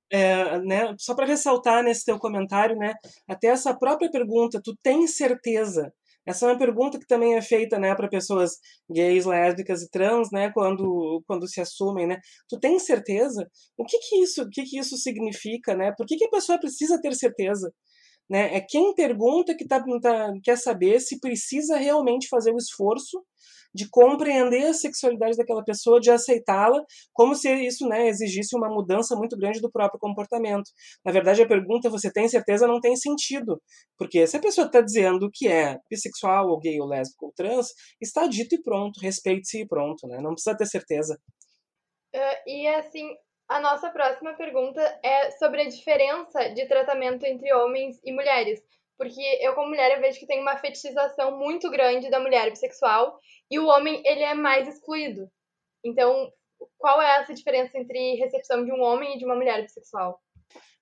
É, 0.10 0.60
né, 0.60 0.96
só 0.98 1.14
para 1.14 1.26
ressaltar 1.26 1.84
nesse 1.84 2.06
teu 2.06 2.18
comentário, 2.18 2.78
né, 2.78 2.94
até 3.28 3.48
essa 3.48 3.78
própria 3.78 4.10
pergunta, 4.10 4.62
tu 4.64 4.74
tem 4.82 5.06
certeza? 5.06 5.92
Essa 6.26 6.46
é 6.46 6.50
uma 6.50 6.58
pergunta 6.58 7.00
que 7.00 7.08
também 7.08 7.36
é 7.36 7.42
feita, 7.42 7.80
né, 7.80 7.96
para 7.96 8.10
pessoas 8.10 8.58
gays, 8.90 9.26
lésbicas 9.26 9.82
e 9.82 9.90
trans, 9.90 10.30
né, 10.32 10.52
quando, 10.54 11.24
quando 11.26 11.48
se 11.48 11.62
assumem, 11.62 12.06
né? 12.06 12.20
Tu 12.50 12.60
tem 12.60 12.78
certeza? 12.80 13.50
O 13.78 13.86
que 13.86 13.98
que 13.98 14.18
isso, 14.22 14.44
o 14.44 14.50
que 14.50 14.64
que 14.64 14.78
isso 14.78 14.98
significa, 14.98 15.74
né? 15.74 15.94
Por 15.98 16.06
que, 16.06 16.18
que 16.18 16.26
a 16.26 16.30
pessoa 16.30 16.60
precisa 16.60 17.02
ter 17.02 17.14
certeza? 17.16 17.72
Né? 18.30 18.56
É 18.56 18.62
quem 18.62 18.94
pergunta 18.94 19.56
que 19.56 19.66
tá, 19.66 19.84
tá, 20.02 20.34
quer 20.44 20.58
saber 20.58 21.00
se 21.00 21.20
precisa 21.20 21.78
realmente 21.78 22.28
fazer 22.28 22.52
o 22.52 22.58
esforço 22.58 23.24
de 23.74 23.88
compreender 23.90 24.66
a 24.66 24.74
sexualidade 24.74 25.38
daquela 25.38 25.64
pessoa, 25.64 26.00
de 26.00 26.10
aceitá-la, 26.10 26.82
como 27.14 27.36
se 27.36 27.54
isso 27.54 27.88
né, 27.88 28.08
exigisse 28.08 28.56
uma 28.56 28.70
mudança 28.70 29.16
muito 29.16 29.38
grande 29.38 29.62
do 29.62 29.72
próprio 29.72 30.00
comportamento. 30.00 30.72
Na 31.06 31.12
verdade, 31.12 31.42
a 31.42 31.48
pergunta 31.48 31.90
você 31.90 32.12
tem 32.12 32.28
certeza 32.28 32.68
não 32.68 32.80
tem 32.80 32.96
sentido, 32.96 33.62
porque 33.98 34.26
se 34.26 34.38
a 34.38 34.40
pessoa 34.40 34.68
está 34.68 34.82
dizendo 34.82 35.30
que 35.32 35.48
é 35.48 35.78
bissexual, 35.90 36.50
ou 36.50 36.60
gay, 36.60 36.80
ou 36.80 36.88
lésbico, 36.88 37.28
ou 37.28 37.34
trans, 37.34 37.68
está 38.02 38.28
dito 38.28 38.56
e 38.56 38.62
pronto, 38.62 39.00
respeite-se 39.00 39.62
e 39.62 39.68
pronto, 39.68 40.08
né? 40.08 40.20
não 40.20 40.32
precisa 40.34 40.58
ter 40.58 40.66
certeza. 40.66 41.20
Uh, 42.16 42.50
e 42.50 42.68
assim, 42.68 43.10
a 43.48 43.62
nossa 43.62 43.90
próxima 43.90 44.34
pergunta 44.34 44.82
é 45.02 45.32
sobre 45.32 45.62
a 45.62 45.70
diferença 45.70 46.50
de 46.50 46.66
tratamento 46.68 47.26
entre 47.26 47.54
homens 47.54 48.00
e 48.04 48.12
mulheres. 48.12 48.62
Porque 48.98 49.22
eu, 49.42 49.54
como 49.54 49.70
mulher, 49.70 49.96
eu 49.96 50.02
vejo 50.02 50.20
que 50.20 50.26
tem 50.26 50.42
uma 50.42 50.58
fetichização 50.58 51.38
muito 51.38 51.70
grande 51.70 52.10
da 52.10 52.20
mulher 52.20 52.50
bissexual 52.50 53.20
e 53.50 53.60
o 53.60 53.68
homem, 53.68 54.02
ele 54.06 54.24
é 54.24 54.34
mais 54.34 54.68
excluído. 54.68 55.30
Então, 55.86 56.32
qual 56.78 57.02
é 57.02 57.22
essa 57.22 57.34
diferença 57.34 57.78
entre 57.78 58.16
recepção 58.16 58.66
de 58.66 58.72
um 58.72 58.82
homem 58.82 59.16
e 59.16 59.18
de 59.18 59.26
uma 59.26 59.36
mulher 59.36 59.62
bissexual? 59.62 60.20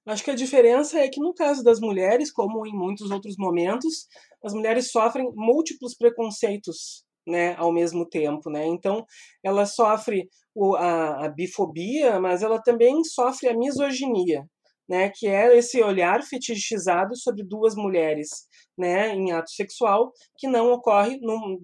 Acho 0.08 0.24
que 0.24 0.32
a 0.32 0.36
diferença 0.36 1.00
é 1.00 1.10
que 1.10 1.20
no 1.20 1.34
caso 1.34 1.64
das 1.64 1.80
mulheres, 1.80 2.32
como 2.32 2.66
em 2.66 2.74
muitos 2.74 3.12
outros 3.12 3.36
momentos, 3.38 4.08
as 4.44 4.54
mulheres 4.54 4.92
sofrem 4.92 5.30
múltiplos 5.36 5.96
preconceitos 5.96 7.05
né, 7.28 7.56
ao 7.58 7.72
mesmo 7.72 8.08
tempo, 8.08 8.50
né? 8.50 8.66
Então, 8.66 9.06
ela 9.44 9.66
sofre 9.66 10.30
o, 10.54 10.76
a, 10.76 11.26
a 11.26 11.30
bifobia, 11.30 12.20
mas 12.20 12.42
ela 12.44 12.62
também 12.62 13.04
sofre 13.04 13.50
a 13.50 13.58
misoginia, 13.58 14.46
né, 14.88 15.12
que 15.14 15.28
é 15.28 15.58
esse 15.58 15.82
olhar 15.82 16.22
fetichizado 16.24 17.16
sobre 17.18 17.44
duas 17.44 17.76
mulheres, 17.76 18.30
né, 18.78 19.14
em 19.14 19.32
ato 19.32 19.50
sexual, 19.52 20.12
que 20.38 20.48
não 20.48 20.72
ocorre 20.72 21.20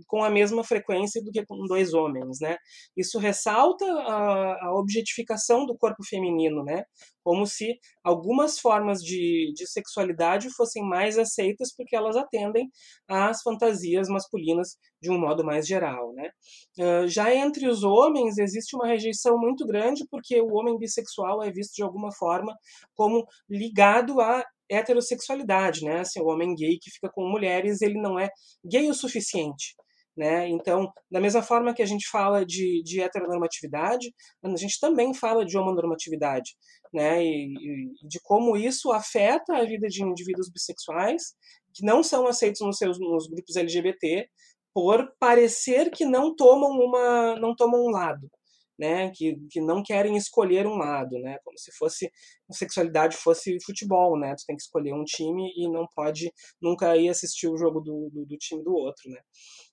com 0.08 0.24
a 0.24 0.30
mesma 0.30 0.64
frequência 0.64 1.22
do 1.24 1.32
que 1.32 1.46
com 1.46 1.66
dois 1.68 1.94
homens, 1.94 2.40
né. 2.40 2.58
Isso 2.96 3.20
ressalta 3.20 3.86
a, 3.86 4.68
a 4.68 4.76
objetificação 4.76 5.66
do 5.66 5.78
corpo 5.78 6.04
feminino, 6.04 6.64
né, 6.64 6.84
como 7.24 7.46
se 7.46 7.78
algumas 8.04 8.60
formas 8.60 9.04
de, 9.04 9.54
de 9.56 9.68
sexualidade 9.68 10.50
fossem 10.56 10.84
mais 10.84 11.18
aceitas 11.18 11.74
porque 11.76 11.96
elas 11.96 12.16
atendem 12.16 12.70
às 13.08 13.42
fantasias 13.42 14.08
masculinas 14.08 14.78
de 15.02 15.12
um 15.12 15.20
modo 15.20 15.44
mais 15.44 15.68
geral, 15.68 16.14
né. 16.14 16.30
Uh, 16.80 17.08
já 17.08 17.34
entre 17.34 17.68
os 17.68 17.84
homens 17.84 18.38
existe 18.38 18.76
uma 18.76 18.88
rejeição 18.88 19.38
muito 19.38 19.66
grande 19.66 20.06
porque 20.10 20.42
o 20.42 20.54
homem 20.54 20.78
bissexual 20.78 21.44
é 21.44 21.52
visto 21.52 21.76
de 21.76 21.84
alguma 21.84 22.12
forma 22.12 22.56
como 22.96 23.26
ligado 23.50 24.22
a 24.22 24.44
heterossexualidade, 24.72 25.84
né? 25.84 26.00
Assim, 26.00 26.22
o 26.22 26.28
homem 26.28 26.56
gay 26.56 26.78
que 26.82 26.90
fica 26.92 27.10
com 27.14 27.30
mulheres, 27.30 27.82
ele 27.82 28.00
não 28.00 28.20
é 28.20 28.30
gay 28.66 28.90
o 28.90 28.94
suficiente. 28.94 29.76
Né? 30.16 30.50
Então, 30.50 30.92
da 31.10 31.22
mesma 31.22 31.42
forma 31.42 31.74
que 31.74 31.82
a 31.82 31.86
gente 31.86 32.06
fala 32.10 32.46
de, 32.46 32.84
de 32.84 33.02
heteronormatividade, 33.02 34.14
a 34.44 34.56
gente 34.58 34.78
também 34.80 35.14
fala 35.14 35.46
de 35.46 35.58
homonormatividade, 35.58 36.52
né? 36.94 37.24
E, 37.24 37.46
e, 37.46 38.08
de 38.08 38.20
como 38.22 38.58
isso 38.58 38.92
afeta 38.92 39.56
a 39.56 39.66
vida 39.66 39.88
de 39.88 40.04
indivíduos 40.04 40.50
bissexuais 40.52 41.34
que 41.74 41.86
não 41.86 42.04
são 42.04 42.28
aceitos 42.28 42.60
nos 42.62 42.78
seus 42.78 43.00
nos 43.00 43.28
grupos 43.28 43.56
LGBT 43.56 44.28
por 44.74 45.14
parecer 45.18 45.90
que 45.92 46.06
não 46.06 46.36
tomam 46.36 46.72
uma 46.72 47.40
não 47.40 47.56
tomam 47.56 47.82
um 47.82 47.90
lado, 47.90 48.30
né, 48.82 49.12
que, 49.12 49.38
que 49.52 49.62
não 49.62 49.84
querem 49.84 50.18
escolher 50.18 50.66
um 50.66 50.76
lado, 50.76 51.20
né, 51.20 51.38
como 51.46 51.56
se 51.56 51.72
fosse 51.78 52.12
sexualidade 52.50 53.16
fosse 53.16 53.56
futebol, 53.64 54.20
né, 54.20 54.36
tu 54.36 54.44
tem 54.48 54.56
que 54.56 54.64
escolher 54.64 54.94
um 54.94 55.04
time 55.04 55.54
e 55.56 55.72
não 55.72 55.86
pode 55.96 56.34
nunca 56.60 56.98
ir 56.98 57.08
assistir 57.08 57.48
o 57.48 57.58
jogo 57.58 57.80
do, 57.80 58.10
do, 58.12 58.26
do 58.26 58.38
time 58.38 58.64
do 58.64 58.74
outro, 58.74 59.08
né. 59.08 59.22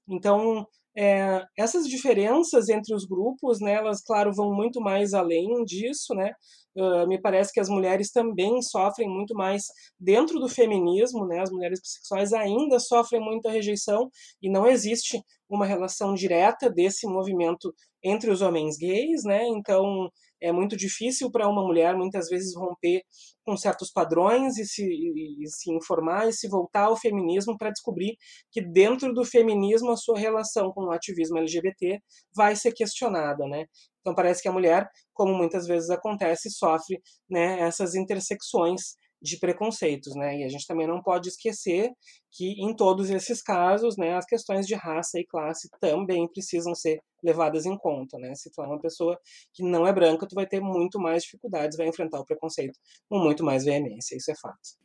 Então, 0.06 0.66
é, 0.98 1.44
essas 1.56 1.86
diferenças 1.86 2.68
entre 2.68 2.92
os 2.92 3.04
grupos, 3.04 3.60
né, 3.60 3.74
elas, 3.74 4.02
claro, 4.02 4.32
vão 4.34 4.52
muito 4.52 4.80
mais 4.80 5.14
além 5.14 5.64
disso, 5.64 6.12
né, 6.12 6.32
uh, 6.76 7.06
me 7.06 7.20
parece 7.20 7.52
que 7.52 7.60
as 7.60 7.68
mulheres 7.68 8.10
também 8.10 8.60
sofrem 8.60 9.08
muito 9.08 9.32
mais 9.32 9.62
dentro 9.98 10.40
do 10.40 10.48
feminismo, 10.48 11.24
né, 11.24 11.40
as 11.40 11.52
mulheres 11.52 11.80
bissexuais 11.80 12.32
ainda 12.32 12.80
sofrem 12.80 13.20
muita 13.20 13.48
rejeição 13.48 14.10
e 14.42 14.50
não 14.50 14.66
existe 14.66 15.22
uma 15.48 15.64
relação 15.64 16.14
direta 16.14 16.68
desse 16.68 17.06
movimento 17.06 17.72
entre 18.02 18.30
os 18.30 18.42
homens 18.42 18.76
gays, 18.76 19.24
né? 19.24 19.46
Então 19.48 20.10
é 20.40 20.52
muito 20.52 20.76
difícil 20.76 21.30
para 21.30 21.48
uma 21.48 21.62
mulher 21.62 21.96
muitas 21.96 22.28
vezes 22.28 22.54
romper 22.54 23.02
com 23.44 23.56
certos 23.56 23.90
padrões 23.90 24.58
e 24.58 24.64
se, 24.64 24.84
e, 24.84 25.42
e 25.42 25.48
se 25.48 25.72
informar 25.72 26.28
e 26.28 26.32
se 26.32 26.48
voltar 26.48 26.84
ao 26.84 26.96
feminismo 26.96 27.56
para 27.56 27.70
descobrir 27.70 28.16
que 28.50 28.60
dentro 28.60 29.12
do 29.12 29.24
feminismo 29.24 29.90
a 29.90 29.96
sua 29.96 30.18
relação 30.18 30.72
com 30.72 30.84
o 30.84 30.90
ativismo 30.90 31.38
LGBT 31.38 31.98
vai 32.34 32.54
ser 32.54 32.72
questionada, 32.72 33.46
né? 33.46 33.64
Então 34.00 34.14
parece 34.14 34.42
que 34.42 34.48
a 34.48 34.52
mulher, 34.52 34.88
como 35.12 35.34
muitas 35.34 35.66
vezes 35.66 35.90
acontece, 35.90 36.50
sofre 36.50 37.00
né, 37.28 37.60
essas 37.60 37.94
intersecções 37.94 38.96
de 39.20 39.38
preconceitos, 39.38 40.14
né? 40.14 40.38
E 40.38 40.44
a 40.44 40.48
gente 40.48 40.66
também 40.66 40.86
não 40.86 41.02
pode 41.02 41.28
esquecer 41.28 41.90
que 42.30 42.52
em 42.62 42.74
todos 42.74 43.10
esses 43.10 43.42
casos, 43.42 43.96
né, 43.96 44.16
as 44.16 44.24
questões 44.24 44.66
de 44.66 44.74
raça 44.74 45.18
e 45.18 45.26
classe 45.26 45.68
também 45.80 46.28
precisam 46.28 46.74
ser 46.74 47.00
levadas 47.22 47.66
em 47.66 47.76
conta, 47.76 48.18
né? 48.18 48.34
Se 48.34 48.50
tu 48.50 48.62
é 48.62 48.66
uma 48.66 48.80
pessoa 48.80 49.18
que 49.52 49.62
não 49.62 49.86
é 49.86 49.92
branca, 49.92 50.26
tu 50.26 50.34
vai 50.34 50.46
ter 50.46 50.60
muito 50.60 51.00
mais 51.00 51.24
dificuldades, 51.24 51.76
vai 51.76 51.88
enfrentar 51.88 52.20
o 52.20 52.24
preconceito 52.24 52.78
com 53.08 53.18
muito 53.18 53.44
mais 53.44 53.64
veemência, 53.64 54.16
isso 54.16 54.30
é 54.30 54.34
fato. 54.36 54.78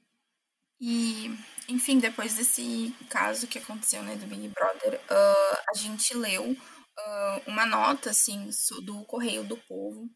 E, 0.82 1.32
enfim, 1.70 2.00
depois 2.00 2.36
desse 2.36 2.94
caso 3.10 3.48
que 3.48 3.60
aconteceu, 3.60 4.04
né, 4.04 4.16
do 4.16 4.26
Big 4.26 4.50
Brother, 4.50 4.96
uh, 4.96 5.58
a 5.70 5.78
gente 5.78 6.14
leu 6.18 6.52
uh, 6.52 7.42
uma 7.48 7.66
nota, 7.66 8.10
assim, 8.10 8.50
do 8.84 9.06
Correio 9.06 9.44
do 9.44 9.56
Povo, 9.56 10.10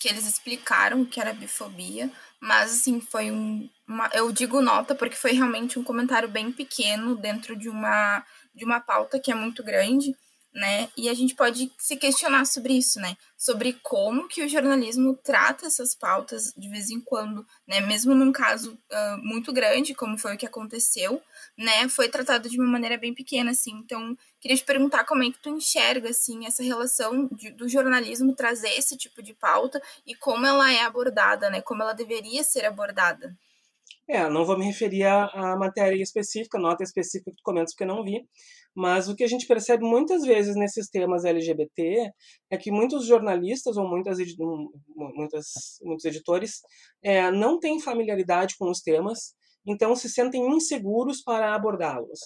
que 0.00 0.08
eles 0.08 0.26
explicaram 0.26 1.04
que 1.04 1.20
era 1.20 1.32
bifobia, 1.32 2.10
mas 2.40 2.72
assim, 2.72 3.00
foi 3.00 3.30
um, 3.30 3.68
uma, 3.86 4.08
eu 4.14 4.32
digo 4.32 4.60
nota 4.60 4.94
porque 4.94 5.16
foi 5.16 5.32
realmente 5.32 5.78
um 5.78 5.84
comentário 5.84 6.28
bem 6.28 6.50
pequeno 6.52 7.14
dentro 7.16 7.56
de 7.56 7.68
uma 7.68 8.24
de 8.54 8.64
uma 8.66 8.80
pauta 8.80 9.18
que 9.18 9.32
é 9.32 9.34
muito 9.34 9.62
grande, 9.64 10.14
né? 10.54 10.88
E 10.96 11.08
a 11.08 11.14
gente 11.14 11.34
pode 11.34 11.72
se 11.78 11.96
questionar 11.96 12.44
sobre 12.44 12.74
isso, 12.74 13.00
né? 13.00 13.16
Sobre 13.36 13.72
como 13.82 14.28
que 14.28 14.44
o 14.44 14.48
jornalismo 14.48 15.18
trata 15.22 15.66
essas 15.66 15.94
pautas 15.94 16.52
de 16.56 16.68
vez 16.68 16.90
em 16.90 17.00
quando, 17.00 17.46
né? 17.66 17.80
Mesmo 17.80 18.14
num 18.14 18.30
caso 18.30 18.72
uh, 18.72 19.18
muito 19.22 19.52
grande, 19.52 19.94
como 19.94 20.18
foi 20.18 20.34
o 20.34 20.38
que 20.38 20.46
aconteceu, 20.46 21.22
né? 21.56 21.88
Foi 21.88 22.08
tratado 22.08 22.48
de 22.48 22.60
uma 22.60 22.70
maneira 22.70 22.98
bem 22.98 23.14
pequena, 23.14 23.52
assim. 23.52 23.72
Então, 23.72 24.16
queria 24.40 24.56
te 24.56 24.64
perguntar 24.64 25.04
como 25.04 25.22
é 25.22 25.30
que 25.30 25.40
tu 25.42 25.48
enxerga, 25.48 26.10
assim, 26.10 26.46
essa 26.46 26.62
relação 26.62 27.28
de, 27.32 27.50
do 27.50 27.68
jornalismo 27.68 28.34
trazer 28.34 28.70
esse 28.76 28.96
tipo 28.96 29.22
de 29.22 29.32
pauta 29.32 29.80
e 30.06 30.14
como 30.14 30.46
ela 30.46 30.70
é 30.70 30.82
abordada, 30.82 31.48
né? 31.48 31.62
Como 31.62 31.82
ela 31.82 31.94
deveria 31.94 32.44
ser 32.44 32.66
abordada. 32.66 33.34
É, 34.08 34.28
não 34.28 34.44
vou 34.44 34.58
me 34.58 34.66
referir 34.66 35.04
à, 35.04 35.56
matéria 35.56 36.02
específica, 36.02 36.58
nota 36.58 36.82
específica 36.82 37.30
que 37.30 37.36
tu 37.36 37.42
comentas, 37.42 37.72
porque 37.72 37.84
não 37.84 38.02
vi, 38.02 38.26
mas 38.74 39.08
o 39.08 39.14
que 39.14 39.24
a 39.24 39.28
gente 39.28 39.46
percebe 39.46 39.84
muitas 39.84 40.22
vezes 40.22 40.56
nesses 40.56 40.88
temas 40.88 41.24
LGBT 41.24 42.10
é 42.50 42.56
que 42.56 42.70
muitos 42.70 43.06
jornalistas 43.06 43.76
ou 43.76 43.88
muitas, 43.88 44.18
muitas 44.96 45.46
muitos 45.82 46.04
editores 46.04 46.60
é, 47.02 47.30
não 47.30 47.58
têm 47.58 47.80
familiaridade 47.80 48.54
com 48.58 48.70
os 48.70 48.80
temas, 48.80 49.34
então 49.66 49.94
se 49.94 50.08
sentem 50.08 50.44
inseguros 50.54 51.22
para 51.22 51.54
abordá-los. 51.54 52.18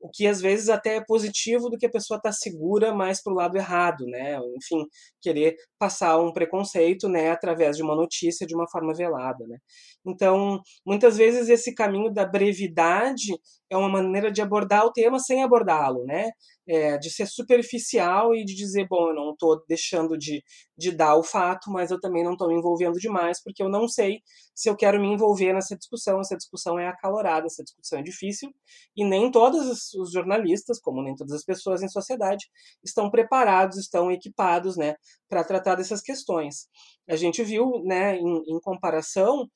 O 0.00 0.10
que 0.12 0.26
às 0.26 0.40
vezes 0.40 0.68
até 0.68 0.96
é 0.96 1.04
positivo 1.04 1.70
do 1.70 1.78
que 1.78 1.86
a 1.86 1.90
pessoa 1.90 2.18
está 2.18 2.32
segura 2.32 2.94
mais 2.94 3.22
para 3.22 3.32
o 3.32 3.36
lado 3.36 3.56
errado, 3.56 4.04
né? 4.06 4.38
Enfim, 4.56 4.84
querer 5.20 5.56
passar 5.78 6.18
um 6.18 6.32
preconceito, 6.32 7.08
né, 7.08 7.30
através 7.30 7.76
de 7.76 7.82
uma 7.82 7.94
notícia 7.94 8.46
de 8.46 8.54
uma 8.54 8.68
forma 8.68 8.92
velada, 8.92 9.46
né? 9.46 9.58
Então, 10.06 10.60
muitas 10.84 11.16
vezes 11.16 11.48
esse 11.48 11.74
caminho 11.74 12.12
da 12.12 12.26
brevidade 12.26 13.32
é 13.72 13.76
uma 13.76 13.88
maneira 13.88 14.30
de 14.30 14.42
abordar 14.42 14.84
o 14.84 14.92
tema 14.92 15.18
sem 15.18 15.42
abordá-lo, 15.42 16.04
né? 16.04 16.30
É, 16.68 16.96
de 16.98 17.10
ser 17.10 17.26
superficial 17.26 18.34
e 18.34 18.44
de 18.44 18.54
dizer, 18.54 18.86
bom, 18.88 19.08
eu 19.08 19.14
não 19.14 19.32
estou 19.32 19.64
deixando 19.66 20.16
de, 20.16 20.44
de 20.78 20.92
dar 20.92 21.16
o 21.16 21.24
fato, 21.24 21.70
mas 21.72 21.90
eu 21.90 21.98
também 21.98 22.22
não 22.22 22.32
estou 22.32 22.48
me 22.48 22.54
envolvendo 22.54 22.98
demais, 22.98 23.42
porque 23.42 23.62
eu 23.62 23.68
não 23.68 23.88
sei 23.88 24.20
se 24.54 24.68
eu 24.68 24.76
quero 24.76 25.00
me 25.00 25.08
envolver 25.08 25.52
nessa 25.54 25.76
discussão. 25.76 26.20
Essa 26.20 26.36
discussão 26.36 26.78
é 26.78 26.86
acalorada, 26.86 27.46
essa 27.46 27.64
discussão 27.64 27.98
é 27.98 28.02
difícil, 28.02 28.50
e 28.96 29.04
nem 29.04 29.30
todos 29.30 29.92
os 29.94 30.12
jornalistas, 30.12 30.78
como 30.78 31.02
nem 31.02 31.16
todas 31.16 31.32
as 31.32 31.44
pessoas 31.44 31.82
em 31.82 31.88
sociedade, 31.88 32.46
estão 32.84 33.10
preparados, 33.10 33.78
estão 33.78 34.10
equipados, 34.12 34.76
né, 34.76 34.94
para 35.28 35.42
tratar 35.42 35.76
dessas 35.76 36.02
questões. 36.02 36.68
A 37.08 37.16
gente 37.16 37.42
viu, 37.42 37.82
né, 37.84 38.16
em, 38.16 38.42
em 38.54 38.60
comparação, 38.60 39.48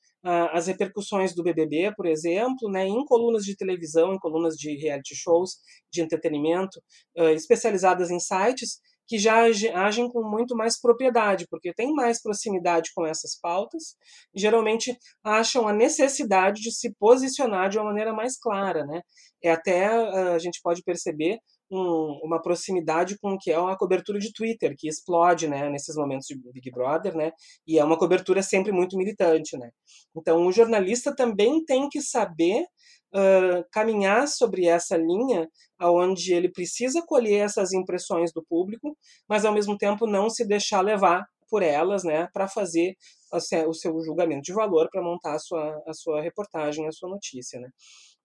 as 0.51 0.67
repercussões 0.67 1.33
do 1.33 1.43
BBB, 1.43 1.93
por 1.95 2.05
exemplo, 2.05 2.69
né, 2.69 2.85
em 2.85 3.05
colunas 3.05 3.43
de 3.43 3.55
televisão, 3.55 4.13
em 4.13 4.19
colunas 4.19 4.55
de 4.55 4.75
reality 4.75 5.15
shows, 5.15 5.57
de 5.91 6.01
entretenimento, 6.01 6.79
uh, 7.17 7.29
especializadas 7.29 8.11
em 8.11 8.19
sites, 8.19 8.79
que 9.07 9.17
já 9.17 9.43
agem 9.73 10.09
com 10.09 10.21
muito 10.21 10.53
mais 10.53 10.79
propriedade, 10.79 11.47
porque 11.49 11.73
tem 11.73 11.93
mais 11.93 12.21
proximidade 12.21 12.91
com 12.93 13.05
essas 13.05 13.39
pautas, 13.39 13.95
e 14.35 14.39
geralmente 14.39 14.97
acham 15.23 15.65
a 15.65 15.71
necessidade 15.71 16.61
de 16.61 16.71
se 16.71 16.93
posicionar 16.99 17.69
de 17.69 17.77
uma 17.77 17.85
maneira 17.85 18.13
mais 18.13 18.37
clara. 18.37 18.85
Né? 18.85 19.01
É 19.41 19.51
até, 19.51 19.87
a 19.87 20.37
gente 20.39 20.59
pode 20.61 20.83
perceber, 20.83 21.39
um, 21.69 22.19
uma 22.23 22.41
proximidade 22.41 23.17
com 23.19 23.33
o 23.33 23.37
que 23.37 23.51
é 23.51 23.59
uma 23.59 23.77
cobertura 23.77 24.19
de 24.19 24.31
Twitter, 24.31 24.75
que 24.77 24.87
explode, 24.87 25.47
né, 25.47 25.69
nesses 25.69 25.95
momentos 25.95 26.27
de 26.27 26.35
Big 26.51 26.71
Brother, 26.71 27.15
né, 27.15 27.31
e 27.65 27.77
é 27.77 27.83
uma 27.83 27.97
cobertura 27.97 28.41
sempre 28.41 28.71
muito 28.71 28.97
militante, 28.97 29.57
né. 29.57 29.69
Então, 30.15 30.45
o 30.45 30.51
jornalista 30.51 31.15
também 31.15 31.63
tem 31.65 31.89
que 31.89 32.01
saber 32.01 32.63
uh, 33.13 33.63
caminhar 33.71 34.27
sobre 34.27 34.65
essa 34.65 34.97
linha 34.97 35.47
aonde 35.77 36.33
ele 36.33 36.49
precisa 36.51 37.03
colher 37.05 37.45
essas 37.45 37.73
impressões 37.73 38.31
do 38.33 38.43
público, 38.43 38.97
mas 39.27 39.45
ao 39.45 39.53
mesmo 39.53 39.77
tempo 39.77 40.07
não 40.07 40.29
se 40.29 40.45
deixar 40.45 40.81
levar 40.81 41.25
por 41.49 41.63
elas, 41.63 42.03
né, 42.03 42.27
para 42.33 42.47
fazer 42.47 42.95
o 43.31 43.73
seu 43.73 44.01
julgamento 44.03 44.41
de 44.41 44.53
valor, 44.53 44.89
para 44.91 45.01
montar 45.01 45.35
a 45.35 45.39
sua, 45.39 45.81
a 45.87 45.93
sua 45.93 46.21
reportagem, 46.21 46.87
a 46.87 46.91
sua 46.91 47.09
notícia, 47.09 47.59
né. 47.59 47.69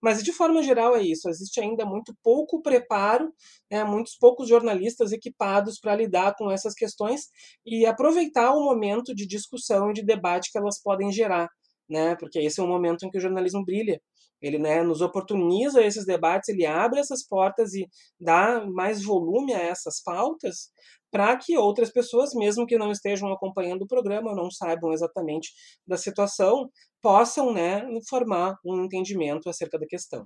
Mas, 0.03 0.23
de 0.23 0.33
forma 0.33 0.61
geral, 0.63 0.95
é 0.95 1.01
isso. 1.03 1.29
Existe 1.29 1.61
ainda 1.61 1.85
muito 1.85 2.13
pouco 2.23 2.61
preparo, 2.61 3.33
né, 3.71 3.83
muitos 3.85 4.15
poucos 4.17 4.49
jornalistas 4.49 5.11
equipados 5.13 5.79
para 5.79 5.95
lidar 5.95 6.35
com 6.37 6.51
essas 6.51 6.73
questões 6.75 7.21
e 7.65 7.85
aproveitar 7.85 8.53
o 8.53 8.63
momento 8.65 9.15
de 9.15 9.25
discussão 9.27 9.91
e 9.91 9.93
de 9.93 10.03
debate 10.05 10.51
que 10.51 10.57
elas 10.57 10.81
podem 10.81 11.11
gerar, 11.11 11.49
né, 11.89 12.15
porque 12.17 12.39
esse 12.39 12.59
é 12.59 12.63
um 12.63 12.67
momento 12.67 13.05
em 13.05 13.09
que 13.11 13.17
o 13.17 13.21
jornalismo 13.21 13.63
brilha. 13.65 14.01
Ele 14.43 14.59
né, 14.59 14.83
nos 14.83 15.01
oportuniza 15.01 15.81
esses 15.81 16.05
debates, 16.05 16.49
ele 16.49 16.65
abre 16.65 16.99
essas 16.99 17.25
portas 17.25 17.73
e 17.73 17.87
dá 18.19 18.65
mais 18.65 19.03
volume 19.03 19.53
a 19.53 19.59
essas 19.59 20.03
pautas 20.03 20.69
para 21.09 21.37
que 21.37 21.57
outras 21.57 21.91
pessoas, 21.91 22.33
mesmo 22.33 22.65
que 22.65 22.77
não 22.77 22.91
estejam 22.91 23.31
acompanhando 23.31 23.83
o 23.83 23.87
programa, 23.87 24.35
não 24.35 24.51
saibam 24.51 24.91
exatamente 24.91 25.51
da 25.87 25.95
situação, 25.95 26.69
possam 27.01 27.53
né, 27.53 27.87
formar 28.09 28.55
um 28.65 28.83
entendimento 28.83 29.47
acerca 29.47 29.79
da 29.79 29.85
questão. 29.85 30.25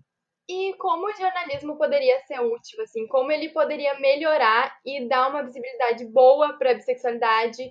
E 0.49 0.73
como 0.77 1.07
o 1.07 1.13
jornalismo 1.13 1.77
poderia 1.77 2.17
ser 2.25 2.39
útil, 2.39 2.81
assim, 2.81 3.05
como 3.07 3.31
ele 3.31 3.49
poderia 3.49 3.99
melhorar 3.99 4.73
e 4.85 5.05
dar 5.07 5.29
uma 5.29 5.43
visibilidade 5.43 6.05
boa 6.05 6.57
para 6.57 6.71
a 6.71 6.73
bissexualidade 6.73 7.69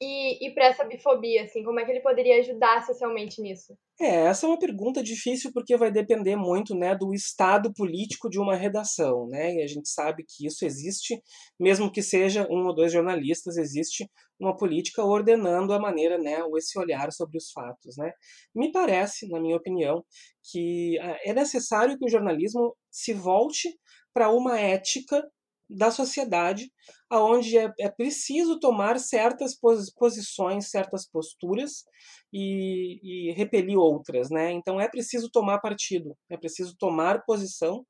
e, 0.00 0.46
e 0.46 0.54
para 0.54 0.66
essa 0.66 0.84
bifobia, 0.84 1.44
assim, 1.44 1.64
como 1.64 1.80
é 1.80 1.84
que 1.84 1.90
ele 1.90 2.00
poderia 2.00 2.38
ajudar 2.40 2.84
socialmente 2.84 3.40
nisso? 3.40 3.76
É, 3.98 4.26
essa 4.26 4.44
é 4.44 4.48
uma 4.50 4.58
pergunta 4.58 5.02
difícil 5.02 5.50
porque 5.54 5.74
vai 5.74 5.90
depender 5.90 6.36
muito, 6.36 6.74
né, 6.74 6.94
do 6.94 7.14
estado 7.14 7.72
político 7.72 8.28
de 8.28 8.38
uma 8.38 8.54
redação, 8.54 9.26
né? 9.26 9.54
E 9.54 9.62
a 9.62 9.66
gente 9.66 9.88
sabe 9.88 10.22
que 10.28 10.46
isso 10.46 10.66
existe, 10.66 11.18
mesmo 11.58 11.90
que 11.90 12.02
seja 12.02 12.46
um 12.50 12.66
ou 12.66 12.74
dois 12.74 12.92
jornalistas, 12.92 13.56
existe 13.56 14.06
uma 14.38 14.54
política 14.54 15.02
ordenando 15.02 15.72
a 15.72 15.80
maneira, 15.80 16.18
né, 16.18 16.44
ou 16.44 16.58
esse 16.58 16.78
olhar 16.78 17.10
sobre 17.10 17.38
os 17.38 17.50
fatos, 17.50 17.96
né? 17.96 18.12
Me 18.54 18.70
parece, 18.70 19.26
na 19.30 19.40
minha 19.40 19.56
opinião, 19.56 20.04
que 20.52 20.98
ah, 21.00 21.18
é 21.24 21.32
necessário 21.32 21.98
que 21.98 22.04
o 22.04 22.10
jornalismo 22.10 22.76
se 22.90 23.14
volte 23.14 23.74
para 24.12 24.30
uma 24.30 24.60
ética 24.60 25.26
da 25.68 25.90
sociedade, 25.90 26.70
aonde 27.10 27.58
é, 27.58 27.72
é 27.80 27.88
preciso 27.88 28.58
tomar 28.60 28.98
certas 28.98 29.58
posições, 29.96 30.70
certas 30.70 31.08
posturas 31.08 31.84
e, 32.32 33.30
e 33.30 33.32
repelir 33.32 33.78
outras, 33.78 34.30
né? 34.30 34.52
Então 34.52 34.80
é 34.80 34.88
preciso 34.88 35.28
tomar 35.30 35.58
partido, 35.58 36.16
é 36.30 36.36
preciso 36.36 36.76
tomar 36.78 37.24
posição 37.24 37.84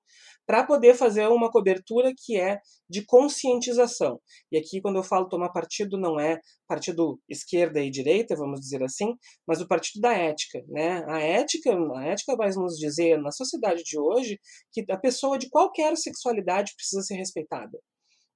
para 0.47 0.65
poder 0.65 0.95
fazer 0.95 1.27
uma 1.27 1.51
cobertura 1.51 2.13
que 2.17 2.39
é 2.39 2.61
de 2.89 3.05
conscientização. 3.05 4.21
E 4.51 4.57
aqui, 4.57 4.81
quando 4.81 4.97
eu 4.97 5.03
falo 5.03 5.29
tomar 5.29 5.51
partido, 5.51 5.99
não 5.99 6.21
é 6.21 6.41
partido 6.69 7.21
esquerda 7.29 7.81
e 7.81 7.91
direita, 7.91 8.37
vamos 8.37 8.61
dizer 8.61 8.83
assim, 8.83 9.15
mas 9.47 9.61
o 9.61 9.67
partido 9.67 10.01
da 10.01 10.13
ética. 10.13 10.63
Né? 10.69 11.05
A 11.09 11.19
ética, 11.19 11.77
a 11.97 12.05
ética 12.05 12.37
vai 12.37 12.49
nos 12.51 12.79
dizer, 12.79 13.21
na 13.21 13.33
sociedade 13.33 13.83
de 13.83 13.99
hoje, 13.99 14.39
que 14.73 14.85
a 14.91 14.97
pessoa 14.97 15.37
de 15.37 15.51
qualquer 15.51 15.97
sexualidade 15.97 16.75
precisa 16.77 17.03
ser 17.03 17.17
respeitada. 17.17 17.79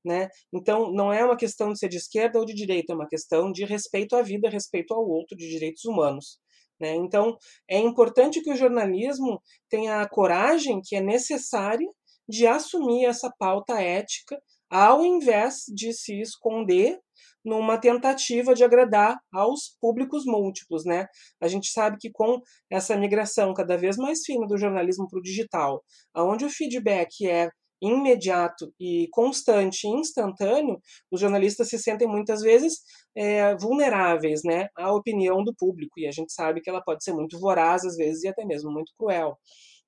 Né? 0.04 0.28
Então, 0.52 0.90
não 0.92 1.12
é 1.12 1.24
uma 1.24 1.36
questão 1.36 1.72
de 1.72 1.78
ser 1.78 1.88
de 1.88 1.98
esquerda 1.98 2.38
ou 2.38 2.44
de 2.44 2.54
direita, 2.54 2.92
é 2.92 2.96
uma 2.96 3.08
questão 3.08 3.52
de 3.52 3.64
respeito 3.64 4.16
à 4.16 4.22
vida, 4.22 4.48
respeito 4.48 4.94
ao 4.94 5.06
outro, 5.06 5.36
de 5.36 5.48
direitos 5.48 5.84
humanos. 5.84 6.40
Né? 6.80 6.94
Então, 6.94 7.36
é 7.68 7.78
importante 7.78 8.40
que 8.42 8.50
o 8.50 8.56
jornalismo 8.56 9.40
tenha 9.68 10.00
a 10.00 10.08
coragem 10.08 10.80
que 10.82 10.96
é 10.96 11.00
necessária 11.00 11.86
de 12.30 12.46
assumir 12.46 13.04
essa 13.06 13.30
pauta 13.38 13.80
ética, 13.80 14.40
ao 14.70 15.04
invés 15.04 15.64
de 15.68 15.92
se 15.92 16.20
esconder 16.20 16.98
numa 17.44 17.78
tentativa 17.78 18.54
de 18.54 18.62
agradar 18.62 19.18
aos 19.32 19.76
públicos 19.80 20.24
múltiplos, 20.26 20.84
né? 20.84 21.06
A 21.40 21.48
gente 21.48 21.68
sabe 21.70 21.96
que 21.98 22.10
com 22.10 22.40
essa 22.70 22.96
migração 22.96 23.54
cada 23.54 23.76
vez 23.76 23.96
mais 23.96 24.20
fina 24.24 24.46
do 24.46 24.58
jornalismo 24.58 25.08
para 25.08 25.18
o 25.18 25.22
digital, 25.22 25.82
aonde 26.14 26.44
o 26.44 26.50
feedback 26.50 27.26
é 27.26 27.50
imediato 27.82 28.72
e 28.78 29.08
constante 29.10 29.88
instantâneo, 29.88 30.78
os 31.10 31.18
jornalistas 31.18 31.68
se 31.68 31.78
sentem 31.78 32.06
muitas 32.06 32.42
vezes 32.42 32.80
é, 33.16 33.56
vulneráveis 33.56 34.42
né, 34.44 34.68
à 34.76 34.92
opinião 34.92 35.42
do 35.42 35.54
público, 35.54 35.98
e 35.98 36.06
a 36.06 36.10
gente 36.10 36.32
sabe 36.32 36.60
que 36.60 36.68
ela 36.68 36.82
pode 36.82 37.02
ser 37.02 37.14
muito 37.14 37.38
voraz 37.40 37.84
às 37.84 37.96
vezes 37.96 38.22
e 38.22 38.28
até 38.28 38.44
mesmo 38.44 38.70
muito 38.70 38.92
cruel. 38.98 39.38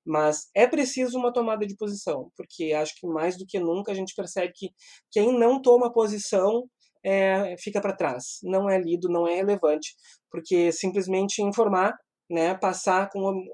Mas 0.04 0.48
é 0.54 0.66
preciso 0.66 1.18
uma 1.18 1.32
tomada 1.32 1.66
de 1.66 1.76
posição, 1.76 2.30
porque 2.36 2.72
acho 2.72 2.94
que 2.96 3.06
mais 3.06 3.38
do 3.38 3.46
que 3.46 3.58
nunca 3.58 3.92
a 3.92 3.94
gente 3.94 4.14
percebe 4.14 4.52
que 4.54 4.70
quem 5.10 5.38
não 5.38 5.62
toma 5.62 5.92
posição 5.92 6.68
é, 7.04 7.56
fica 7.58 7.80
para 7.80 7.96
trás, 7.96 8.38
não 8.42 8.68
é 8.68 8.78
lido, 8.78 9.08
não 9.08 9.26
é 9.26 9.34
relevante, 9.34 9.94
porque 10.30 10.72
simplesmente 10.72 11.42
informar, 11.42 11.96
né, 12.30 12.54
passar 12.54 13.08
com 13.10 13.44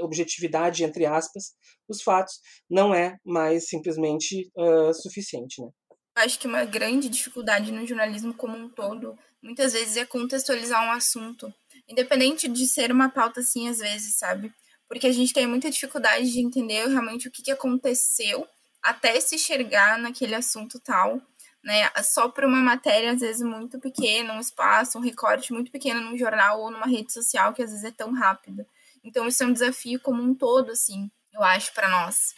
objetividade, 0.00 0.84
entre 0.84 1.04
aspas, 1.04 1.54
os 1.88 2.02
fatos, 2.02 2.40
não 2.70 2.94
é 2.94 3.16
mais 3.24 3.68
simplesmente 3.68 4.50
uh, 4.56 4.94
suficiente. 4.94 5.60
Né? 5.60 5.68
Acho 6.14 6.38
que 6.38 6.46
uma 6.46 6.64
grande 6.64 7.08
dificuldade 7.08 7.72
no 7.72 7.86
jornalismo 7.86 8.34
como 8.34 8.56
um 8.56 8.68
todo, 8.68 9.18
muitas 9.42 9.72
vezes, 9.72 9.96
é 9.96 10.06
contextualizar 10.06 10.86
um 10.86 10.92
assunto, 10.92 11.52
independente 11.88 12.48
de 12.48 12.66
ser 12.66 12.90
uma 12.90 13.10
pauta 13.10 13.40
assim, 13.40 13.68
às 13.68 13.78
vezes, 13.78 14.16
sabe? 14.16 14.52
Porque 14.92 15.06
a 15.06 15.12
gente 15.12 15.32
tem 15.32 15.46
muita 15.46 15.70
dificuldade 15.70 16.30
de 16.30 16.38
entender 16.38 16.86
realmente 16.86 17.26
o 17.26 17.30
que, 17.30 17.42
que 17.42 17.50
aconteceu 17.50 18.46
até 18.82 19.18
se 19.20 19.36
enxergar 19.36 19.98
naquele 19.98 20.34
assunto 20.34 20.78
tal, 20.78 21.18
né? 21.64 21.88
Só 22.02 22.28
por 22.28 22.44
uma 22.44 22.60
matéria, 22.60 23.12
às 23.12 23.20
vezes, 23.20 23.40
muito 23.40 23.80
pequena, 23.80 24.34
um 24.34 24.38
espaço, 24.38 24.98
um 24.98 25.00
recorte 25.00 25.50
muito 25.50 25.72
pequeno 25.72 26.02
num 26.02 26.14
jornal 26.14 26.60
ou 26.60 26.70
numa 26.70 26.84
rede 26.84 27.10
social, 27.10 27.54
que 27.54 27.62
às 27.62 27.70
vezes 27.70 27.86
é 27.86 27.90
tão 27.90 28.12
rápido. 28.12 28.66
Então, 29.02 29.26
isso 29.26 29.42
é 29.42 29.46
um 29.46 29.52
desafio 29.54 29.98
como 29.98 30.22
um 30.22 30.34
todo, 30.34 30.72
assim, 30.72 31.10
eu 31.32 31.42
acho, 31.42 31.72
para 31.72 31.88
nós. 31.88 32.34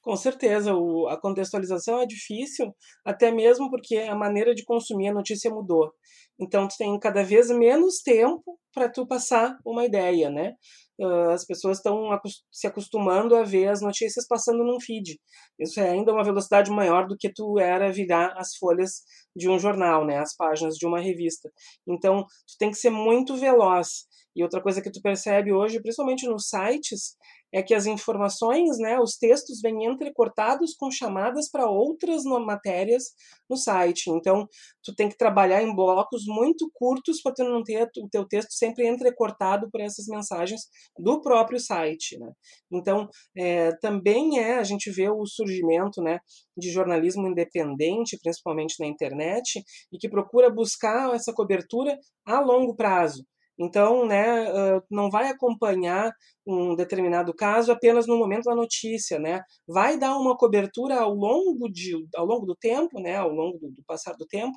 Com 0.00 0.16
certeza, 0.16 0.74
o, 0.74 1.06
a 1.06 1.20
contextualização 1.20 2.00
é 2.00 2.06
difícil, 2.06 2.74
até 3.04 3.30
mesmo 3.30 3.68
porque 3.68 3.98
a 3.98 4.14
maneira 4.14 4.54
de 4.54 4.64
consumir 4.64 5.08
a 5.08 5.14
notícia 5.14 5.50
mudou. 5.50 5.92
Então, 6.40 6.66
tu 6.66 6.76
tem 6.78 6.98
cada 6.98 7.22
vez 7.22 7.50
menos 7.50 8.00
tempo 8.00 8.58
para 8.72 8.88
tu 8.88 9.06
passar 9.06 9.58
uma 9.62 9.84
ideia, 9.84 10.30
né? 10.30 10.54
Uh, 11.00 11.30
as 11.30 11.44
pessoas 11.44 11.78
estão 11.78 12.08
se 12.52 12.66
acostumando 12.66 13.34
a 13.34 13.42
ver 13.42 13.68
as 13.68 13.80
notícias 13.80 14.26
passando 14.26 14.64
num 14.64 14.80
feed. 14.80 15.18
Isso 15.58 15.80
é 15.80 15.90
ainda 15.90 16.12
uma 16.12 16.24
velocidade 16.24 16.70
maior 16.70 17.06
do 17.06 17.16
que 17.18 17.32
tu 17.32 17.58
era 17.58 17.92
virar 17.92 18.34
as 18.36 18.54
folhas 18.56 19.02
de 19.34 19.48
um 19.48 19.58
jornal, 19.58 20.04
né, 20.04 20.18
as 20.18 20.34
páginas 20.36 20.76
de 20.76 20.86
uma 20.86 21.00
revista. 21.00 21.50
Então, 21.88 22.22
tu 22.22 22.56
tem 22.58 22.70
que 22.70 22.76
ser 22.76 22.90
muito 22.90 23.36
veloz. 23.36 24.06
E 24.34 24.42
outra 24.42 24.62
coisa 24.62 24.80
que 24.80 24.90
tu 24.90 25.00
percebe 25.02 25.52
hoje, 25.52 25.80
principalmente 25.80 26.26
nos 26.28 26.48
sites, 26.48 27.16
é 27.52 27.62
que 27.62 27.74
as 27.74 27.86
informações, 27.86 28.78
né, 28.78 28.98
os 28.98 29.16
textos 29.16 29.60
vêm 29.60 29.84
entrecortados 29.84 30.74
com 30.74 30.90
chamadas 30.90 31.50
para 31.50 31.68
outras 31.68 32.24
matérias 32.24 33.04
no 33.48 33.56
site. 33.56 34.10
Então, 34.10 34.46
tu 34.82 34.94
tem 34.94 35.08
que 35.08 35.16
trabalhar 35.16 35.62
em 35.62 35.74
blocos 35.74 36.24
muito 36.26 36.70
curtos 36.74 37.20
para 37.20 37.34
tu 37.34 37.44
não 37.44 37.62
ter 37.62 37.88
o 37.98 38.08
teu 38.08 38.26
texto 38.26 38.52
sempre 38.52 38.86
entrecortado 38.86 39.68
por 39.70 39.80
essas 39.80 40.06
mensagens 40.06 40.62
do 40.98 41.20
próprio 41.20 41.58
site, 41.58 42.18
né? 42.18 42.30
Então, 42.72 43.08
é, 43.36 43.72
também 43.78 44.38
é 44.38 44.58
a 44.58 44.64
gente 44.64 44.90
vê 44.90 45.08
o 45.08 45.26
surgimento, 45.26 46.02
né, 46.02 46.20
de 46.56 46.70
jornalismo 46.70 47.26
independente, 47.26 48.18
principalmente 48.22 48.76
na 48.78 48.86
internet, 48.86 49.62
e 49.92 49.98
que 49.98 50.08
procura 50.08 50.50
buscar 50.50 51.14
essa 51.14 51.32
cobertura 51.32 51.98
a 52.24 52.40
longo 52.40 52.74
prazo. 52.76 53.24
Então, 53.60 54.06
né, 54.06 54.46
não 54.90 55.10
vai 55.10 55.28
acompanhar 55.28 56.10
um 56.46 56.74
determinado 56.74 57.34
caso 57.34 57.70
apenas 57.70 58.06
no 58.06 58.16
momento 58.16 58.44
da 58.44 58.54
notícia, 58.54 59.18
né? 59.18 59.42
Vai 59.68 59.98
dar 59.98 60.16
uma 60.16 60.36
cobertura 60.36 60.98
ao 61.00 61.12
longo, 61.14 61.68
de, 61.70 61.92
ao 62.16 62.24
longo 62.24 62.46
do 62.46 62.56
tempo, 62.56 62.98
né? 63.00 63.16
Ao 63.16 63.28
longo 63.30 63.58
do, 63.58 63.70
do 63.70 63.84
passar 63.86 64.14
do 64.16 64.26
tempo, 64.26 64.56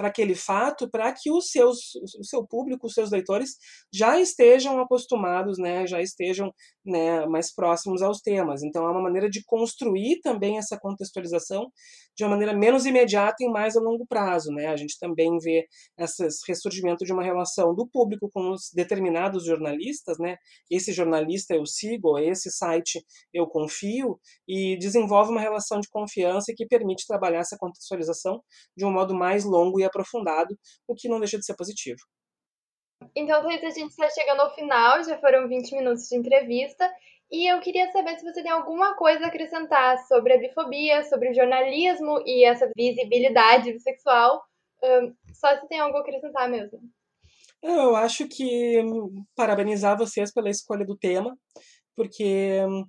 para 0.00 0.08
aquele 0.08 0.34
fato, 0.34 0.88
para 0.90 1.12
que 1.12 1.30
os 1.30 1.50
seus, 1.50 1.94
o 2.18 2.24
seu 2.24 2.42
público, 2.46 2.86
os 2.86 2.94
seus 2.94 3.10
leitores 3.10 3.50
já 3.92 4.18
estejam 4.18 4.80
acostumados, 4.80 5.58
né? 5.58 5.86
Já 5.86 6.00
estejam 6.00 6.50
né, 6.82 7.26
mais 7.26 7.54
próximos 7.54 8.00
aos 8.00 8.22
temas. 8.22 8.62
Então, 8.62 8.86
é 8.86 8.90
uma 8.90 9.02
maneira 9.02 9.28
de 9.28 9.44
construir 9.44 10.20
também 10.22 10.56
essa 10.56 10.78
contextualização 10.80 11.70
de 12.16 12.24
uma 12.24 12.30
maneira 12.30 12.56
menos 12.56 12.86
imediata 12.86 13.36
e 13.40 13.50
mais 13.50 13.76
a 13.76 13.80
longo 13.80 14.06
prazo, 14.06 14.50
né? 14.50 14.68
A 14.68 14.76
gente 14.76 14.98
também 14.98 15.36
vê 15.38 15.66
esse 15.98 16.24
ressurgimento 16.48 17.04
de 17.04 17.12
uma 17.12 17.22
relação 17.22 17.74
do 17.74 17.86
público 17.86 18.30
com 18.32 18.52
os 18.52 18.70
determinados 18.74 19.44
jornalistas, 19.44 20.18
né? 20.18 20.36
Esse 20.70 20.94
jornalista 20.94 21.54
eu 21.54 21.66
sigo, 21.66 22.18
esse 22.18 22.50
site 22.50 23.04
eu 23.34 23.46
confio 23.46 24.18
e 24.48 24.78
desenvolve 24.78 25.30
uma 25.30 25.42
relação 25.42 25.78
de 25.78 25.90
confiança 25.90 26.54
que 26.56 26.66
permite 26.66 27.06
trabalhar 27.06 27.40
essa 27.40 27.58
contextualização 27.58 28.42
de 28.74 28.86
um 28.86 28.90
modo 28.90 29.14
mais 29.14 29.44
longo 29.44 29.78
e 29.78 29.89
aprofundado, 29.90 30.56
o 30.88 30.94
que 30.94 31.08
não 31.08 31.18
deixa 31.18 31.38
de 31.38 31.44
ser 31.44 31.54
positivo. 31.54 32.00
Então, 33.14 33.42
Thaís, 33.42 33.62
a 33.62 33.70
gente 33.70 33.90
está 33.90 34.08
chegando 34.10 34.40
ao 34.40 34.54
final, 34.54 35.02
já 35.04 35.18
foram 35.18 35.48
20 35.48 35.74
minutos 35.74 36.08
de 36.08 36.16
entrevista, 36.16 36.90
e 37.30 37.50
eu 37.50 37.60
queria 37.60 37.90
saber 37.92 38.18
se 38.18 38.24
você 38.24 38.42
tem 38.42 38.50
alguma 38.50 38.96
coisa 38.96 39.24
a 39.24 39.28
acrescentar 39.28 39.98
sobre 40.06 40.32
a 40.32 40.38
bifobia, 40.38 41.04
sobre 41.04 41.30
o 41.30 41.34
jornalismo 41.34 42.20
e 42.26 42.44
essa 42.44 42.68
visibilidade 42.76 43.72
bissexual. 43.72 44.42
Só 45.32 45.56
se 45.60 45.68
tem 45.68 45.78
algo 45.78 45.96
a 45.96 46.00
acrescentar 46.00 46.50
mesmo. 46.50 46.80
Eu 47.62 47.94
acho 47.94 48.26
que 48.26 48.80
hum, 48.82 49.24
parabenizar 49.36 49.96
vocês 49.96 50.32
pela 50.32 50.50
escolha 50.50 50.84
do 50.84 50.96
tema, 50.96 51.36
porque 51.94 52.64
hum, 52.66 52.84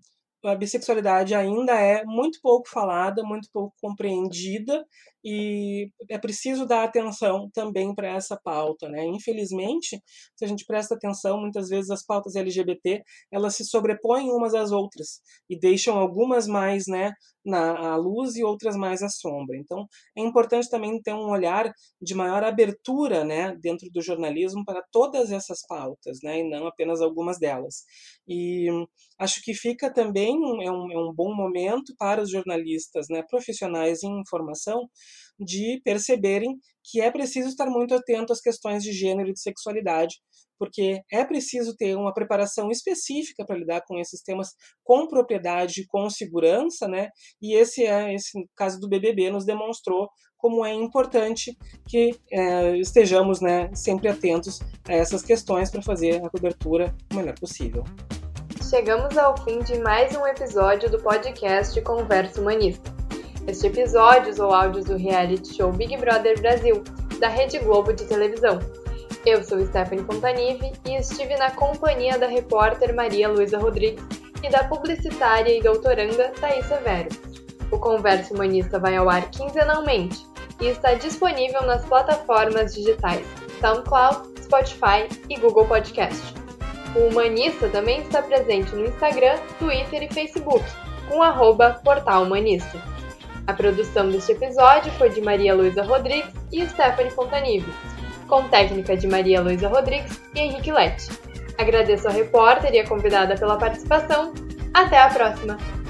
a 0.46 0.56
bissexualidade 0.56 1.36
ainda 1.36 1.74
é 1.74 2.04
muito 2.06 2.40
pouco 2.42 2.70
falada, 2.70 3.22
muito 3.24 3.50
pouco 3.54 3.76
compreendida 3.82 4.84
e 5.24 5.90
é 6.10 6.18
preciso 6.18 6.66
dar 6.66 6.84
atenção 6.84 7.50
também 7.54 7.94
para 7.94 8.10
essa 8.10 8.40
pauta, 8.44 8.90
né? 8.90 9.06
Infelizmente, 9.06 10.02
se 10.36 10.46
a 10.46 10.48
gente 10.48 10.66
presta 10.66 10.96
atenção, 10.96 11.40
muitas 11.40 11.70
vezes 11.70 11.90
as 11.92 12.06
pautas 12.06 12.36
LGBT 12.36 13.04
elas 13.32 13.56
se 13.56 13.66
sobrepõem 13.66 14.32
umas 14.32 14.54
às 14.54 14.72
outras 14.72 15.22
e 15.50 15.60
deixam 15.60 15.98
algumas 15.98 16.48
mais, 16.48 16.88
né, 16.88 17.12
na 17.44 17.96
luz 17.96 18.36
e 18.36 18.44
outras 18.44 18.76
mais 18.76 19.02
à 19.02 19.10
sombra. 19.10 19.58
Então, 19.58 19.88
é 20.16 20.22
importante 20.22 20.70
também 20.70 21.02
ter 21.02 21.14
um 21.14 21.30
olhar 21.30 21.72
de 22.02 22.14
maior 22.14 22.44
abertura, 22.44 23.24
né, 23.24 23.56
dentro 23.60 23.90
do 23.92 24.02
jornalismo 24.02 24.64
para 24.66 24.84
todas 24.92 25.32
essas 25.32 25.60
pautas, 25.68 26.20
né, 26.24 26.40
e 26.40 26.50
não 26.50 26.68
apenas 26.68 27.02
algumas 27.02 27.40
delas. 27.40 27.84
E 28.28 28.68
acho 29.20 29.42
que 29.44 29.54
fica 29.54 29.92
também 29.92 30.36
é 30.64 30.72
um, 30.72 30.92
é 30.92 30.98
um 30.98 31.14
bom 31.14 31.36
momento 31.36 31.94
para 31.98 32.22
os 32.22 32.30
jornalistas, 32.30 33.08
né, 33.10 33.24
profissionais 33.30 34.04
em 34.04 34.20
informação 34.20 34.88
de 35.40 35.82
perceberem 35.84 36.58
que 36.84 37.00
é 37.00 37.12
preciso 37.12 37.50
estar 37.50 37.68
muito 37.68 37.94
atento 37.94 38.34
às 38.34 38.42
questões 38.42 38.84
de 38.84 38.92
gênero 38.92 39.30
e 39.30 39.34
de 39.34 39.40
sexualidade, 39.40 40.16
porque 40.58 41.02
é 41.12 41.26
preciso 41.26 41.76
ter 41.76 41.96
uma 41.96 42.14
preparação 42.14 42.70
específica 42.70 43.46
para 43.46 43.58
lidar 43.58 43.82
com 43.88 43.98
esses 43.98 44.22
temas 44.22 44.50
com 44.84 45.08
propriedade, 45.08 45.86
com 45.88 46.10
segurança, 46.10 46.88
né? 46.88 47.10
E 47.42 47.56
esse 47.56 47.84
é 47.84 48.14
esse 48.14 48.32
caso 48.56 48.80
do 48.80 48.88
BBB 48.88 49.32
nos 49.32 49.46
demonstrou 49.46 50.08
como 50.38 50.66
é 50.66 50.74
importante 50.74 51.56
que 51.88 52.20
é, 52.32 52.78
estejamos, 52.78 53.42
né, 53.42 53.70
sempre 53.76 54.08
atentos 54.08 54.60
a 54.88 54.94
essas 54.94 55.22
questões 55.22 55.70
para 55.70 55.84
fazer 55.84 56.24
a 56.24 56.30
cobertura 56.30 56.96
o 57.12 57.16
melhor 57.16 57.38
possível. 57.40 57.84
Chegamos 58.68 59.18
ao 59.18 59.38
fim 59.44 59.60
de 59.60 59.80
mais 59.80 60.16
um 60.16 60.26
episódio 60.26 60.90
do 60.90 61.02
podcast 61.02 61.80
Conversa 61.82 62.42
Humanista. 62.42 63.01
Este 63.48 63.68
episódios 63.68 64.40
ou 64.40 64.54
áudios 64.54 64.86
do 64.86 64.96
reality 64.96 65.56
show 65.56 65.72
Big 65.72 65.98
Brother 65.98 66.40
Brasil, 66.40 66.84
da 67.20 67.28
Rede 67.28 67.58
Globo 67.60 67.92
de 67.92 68.06
televisão. 68.06 68.60
Eu 69.26 69.44
sou 69.44 69.66
Stephanie 69.66 70.06
Fontanive 70.06 70.72
e 70.86 70.96
estive 70.96 71.36
na 71.38 71.50
companhia 71.52 72.18
da 72.20 72.28
repórter 72.28 72.96
Maria 72.96 73.28
Luísa 73.30 73.58
Rodrigues 73.58 74.04
e 74.44 74.50
da 74.50 74.64
publicitária 74.66 75.58
e 75.58 75.62
doutoranda 75.62 76.32
Thaís 76.40 76.66
Severo. 76.68 77.10
O 77.72 77.80
Conversa 77.80 78.34
Humanista 78.34 78.80
vai 78.80 78.96
ao 78.96 79.10
ar 79.10 79.30
quinzenalmente 79.32 80.26
e 80.60 80.68
está 80.68 80.94
disponível 80.94 81.64
nas 81.64 81.84
plataformas 81.86 82.76
digitais 82.76 83.26
SoundCloud, 83.60 84.40
Spotify 84.42 85.08
e 85.30 85.36
Google 85.38 85.66
Podcast. 85.66 86.34
O 86.96 87.08
Humanista 87.08 87.70
também 87.70 88.02
está 88.02 88.22
presente 88.22 88.76
no 88.76 88.86
Instagram, 88.86 89.38
Twitter 89.58 90.04
e 90.04 90.14
Facebook, 90.14 90.66
com 91.10 91.24
arroba 91.24 91.80
Portal 91.84 92.24
Humanista. 92.24 93.01
A 93.52 93.54
produção 93.54 94.10
deste 94.10 94.32
episódio 94.32 94.90
foi 94.94 95.10
de 95.10 95.20
Maria 95.20 95.54
Luísa 95.54 95.84
Rodrigues 95.84 96.32
e 96.54 96.66
Stephanie 96.70 97.12
Fontanive, 97.12 97.70
com 98.26 98.48
técnica 98.48 98.96
de 98.96 99.06
Maria 99.08 99.42
Luísa 99.42 99.68
Rodrigues 99.68 100.22
e 100.34 100.40
Henrique 100.40 100.72
Lete. 100.72 101.10
Agradeço 101.58 102.08
a 102.08 102.12
repórter 102.12 102.74
e 102.74 102.80
a 102.80 102.88
convidada 102.88 103.36
pela 103.36 103.58
participação. 103.58 104.34
Até 104.74 105.02
a 105.02 105.10
próxima! 105.10 105.81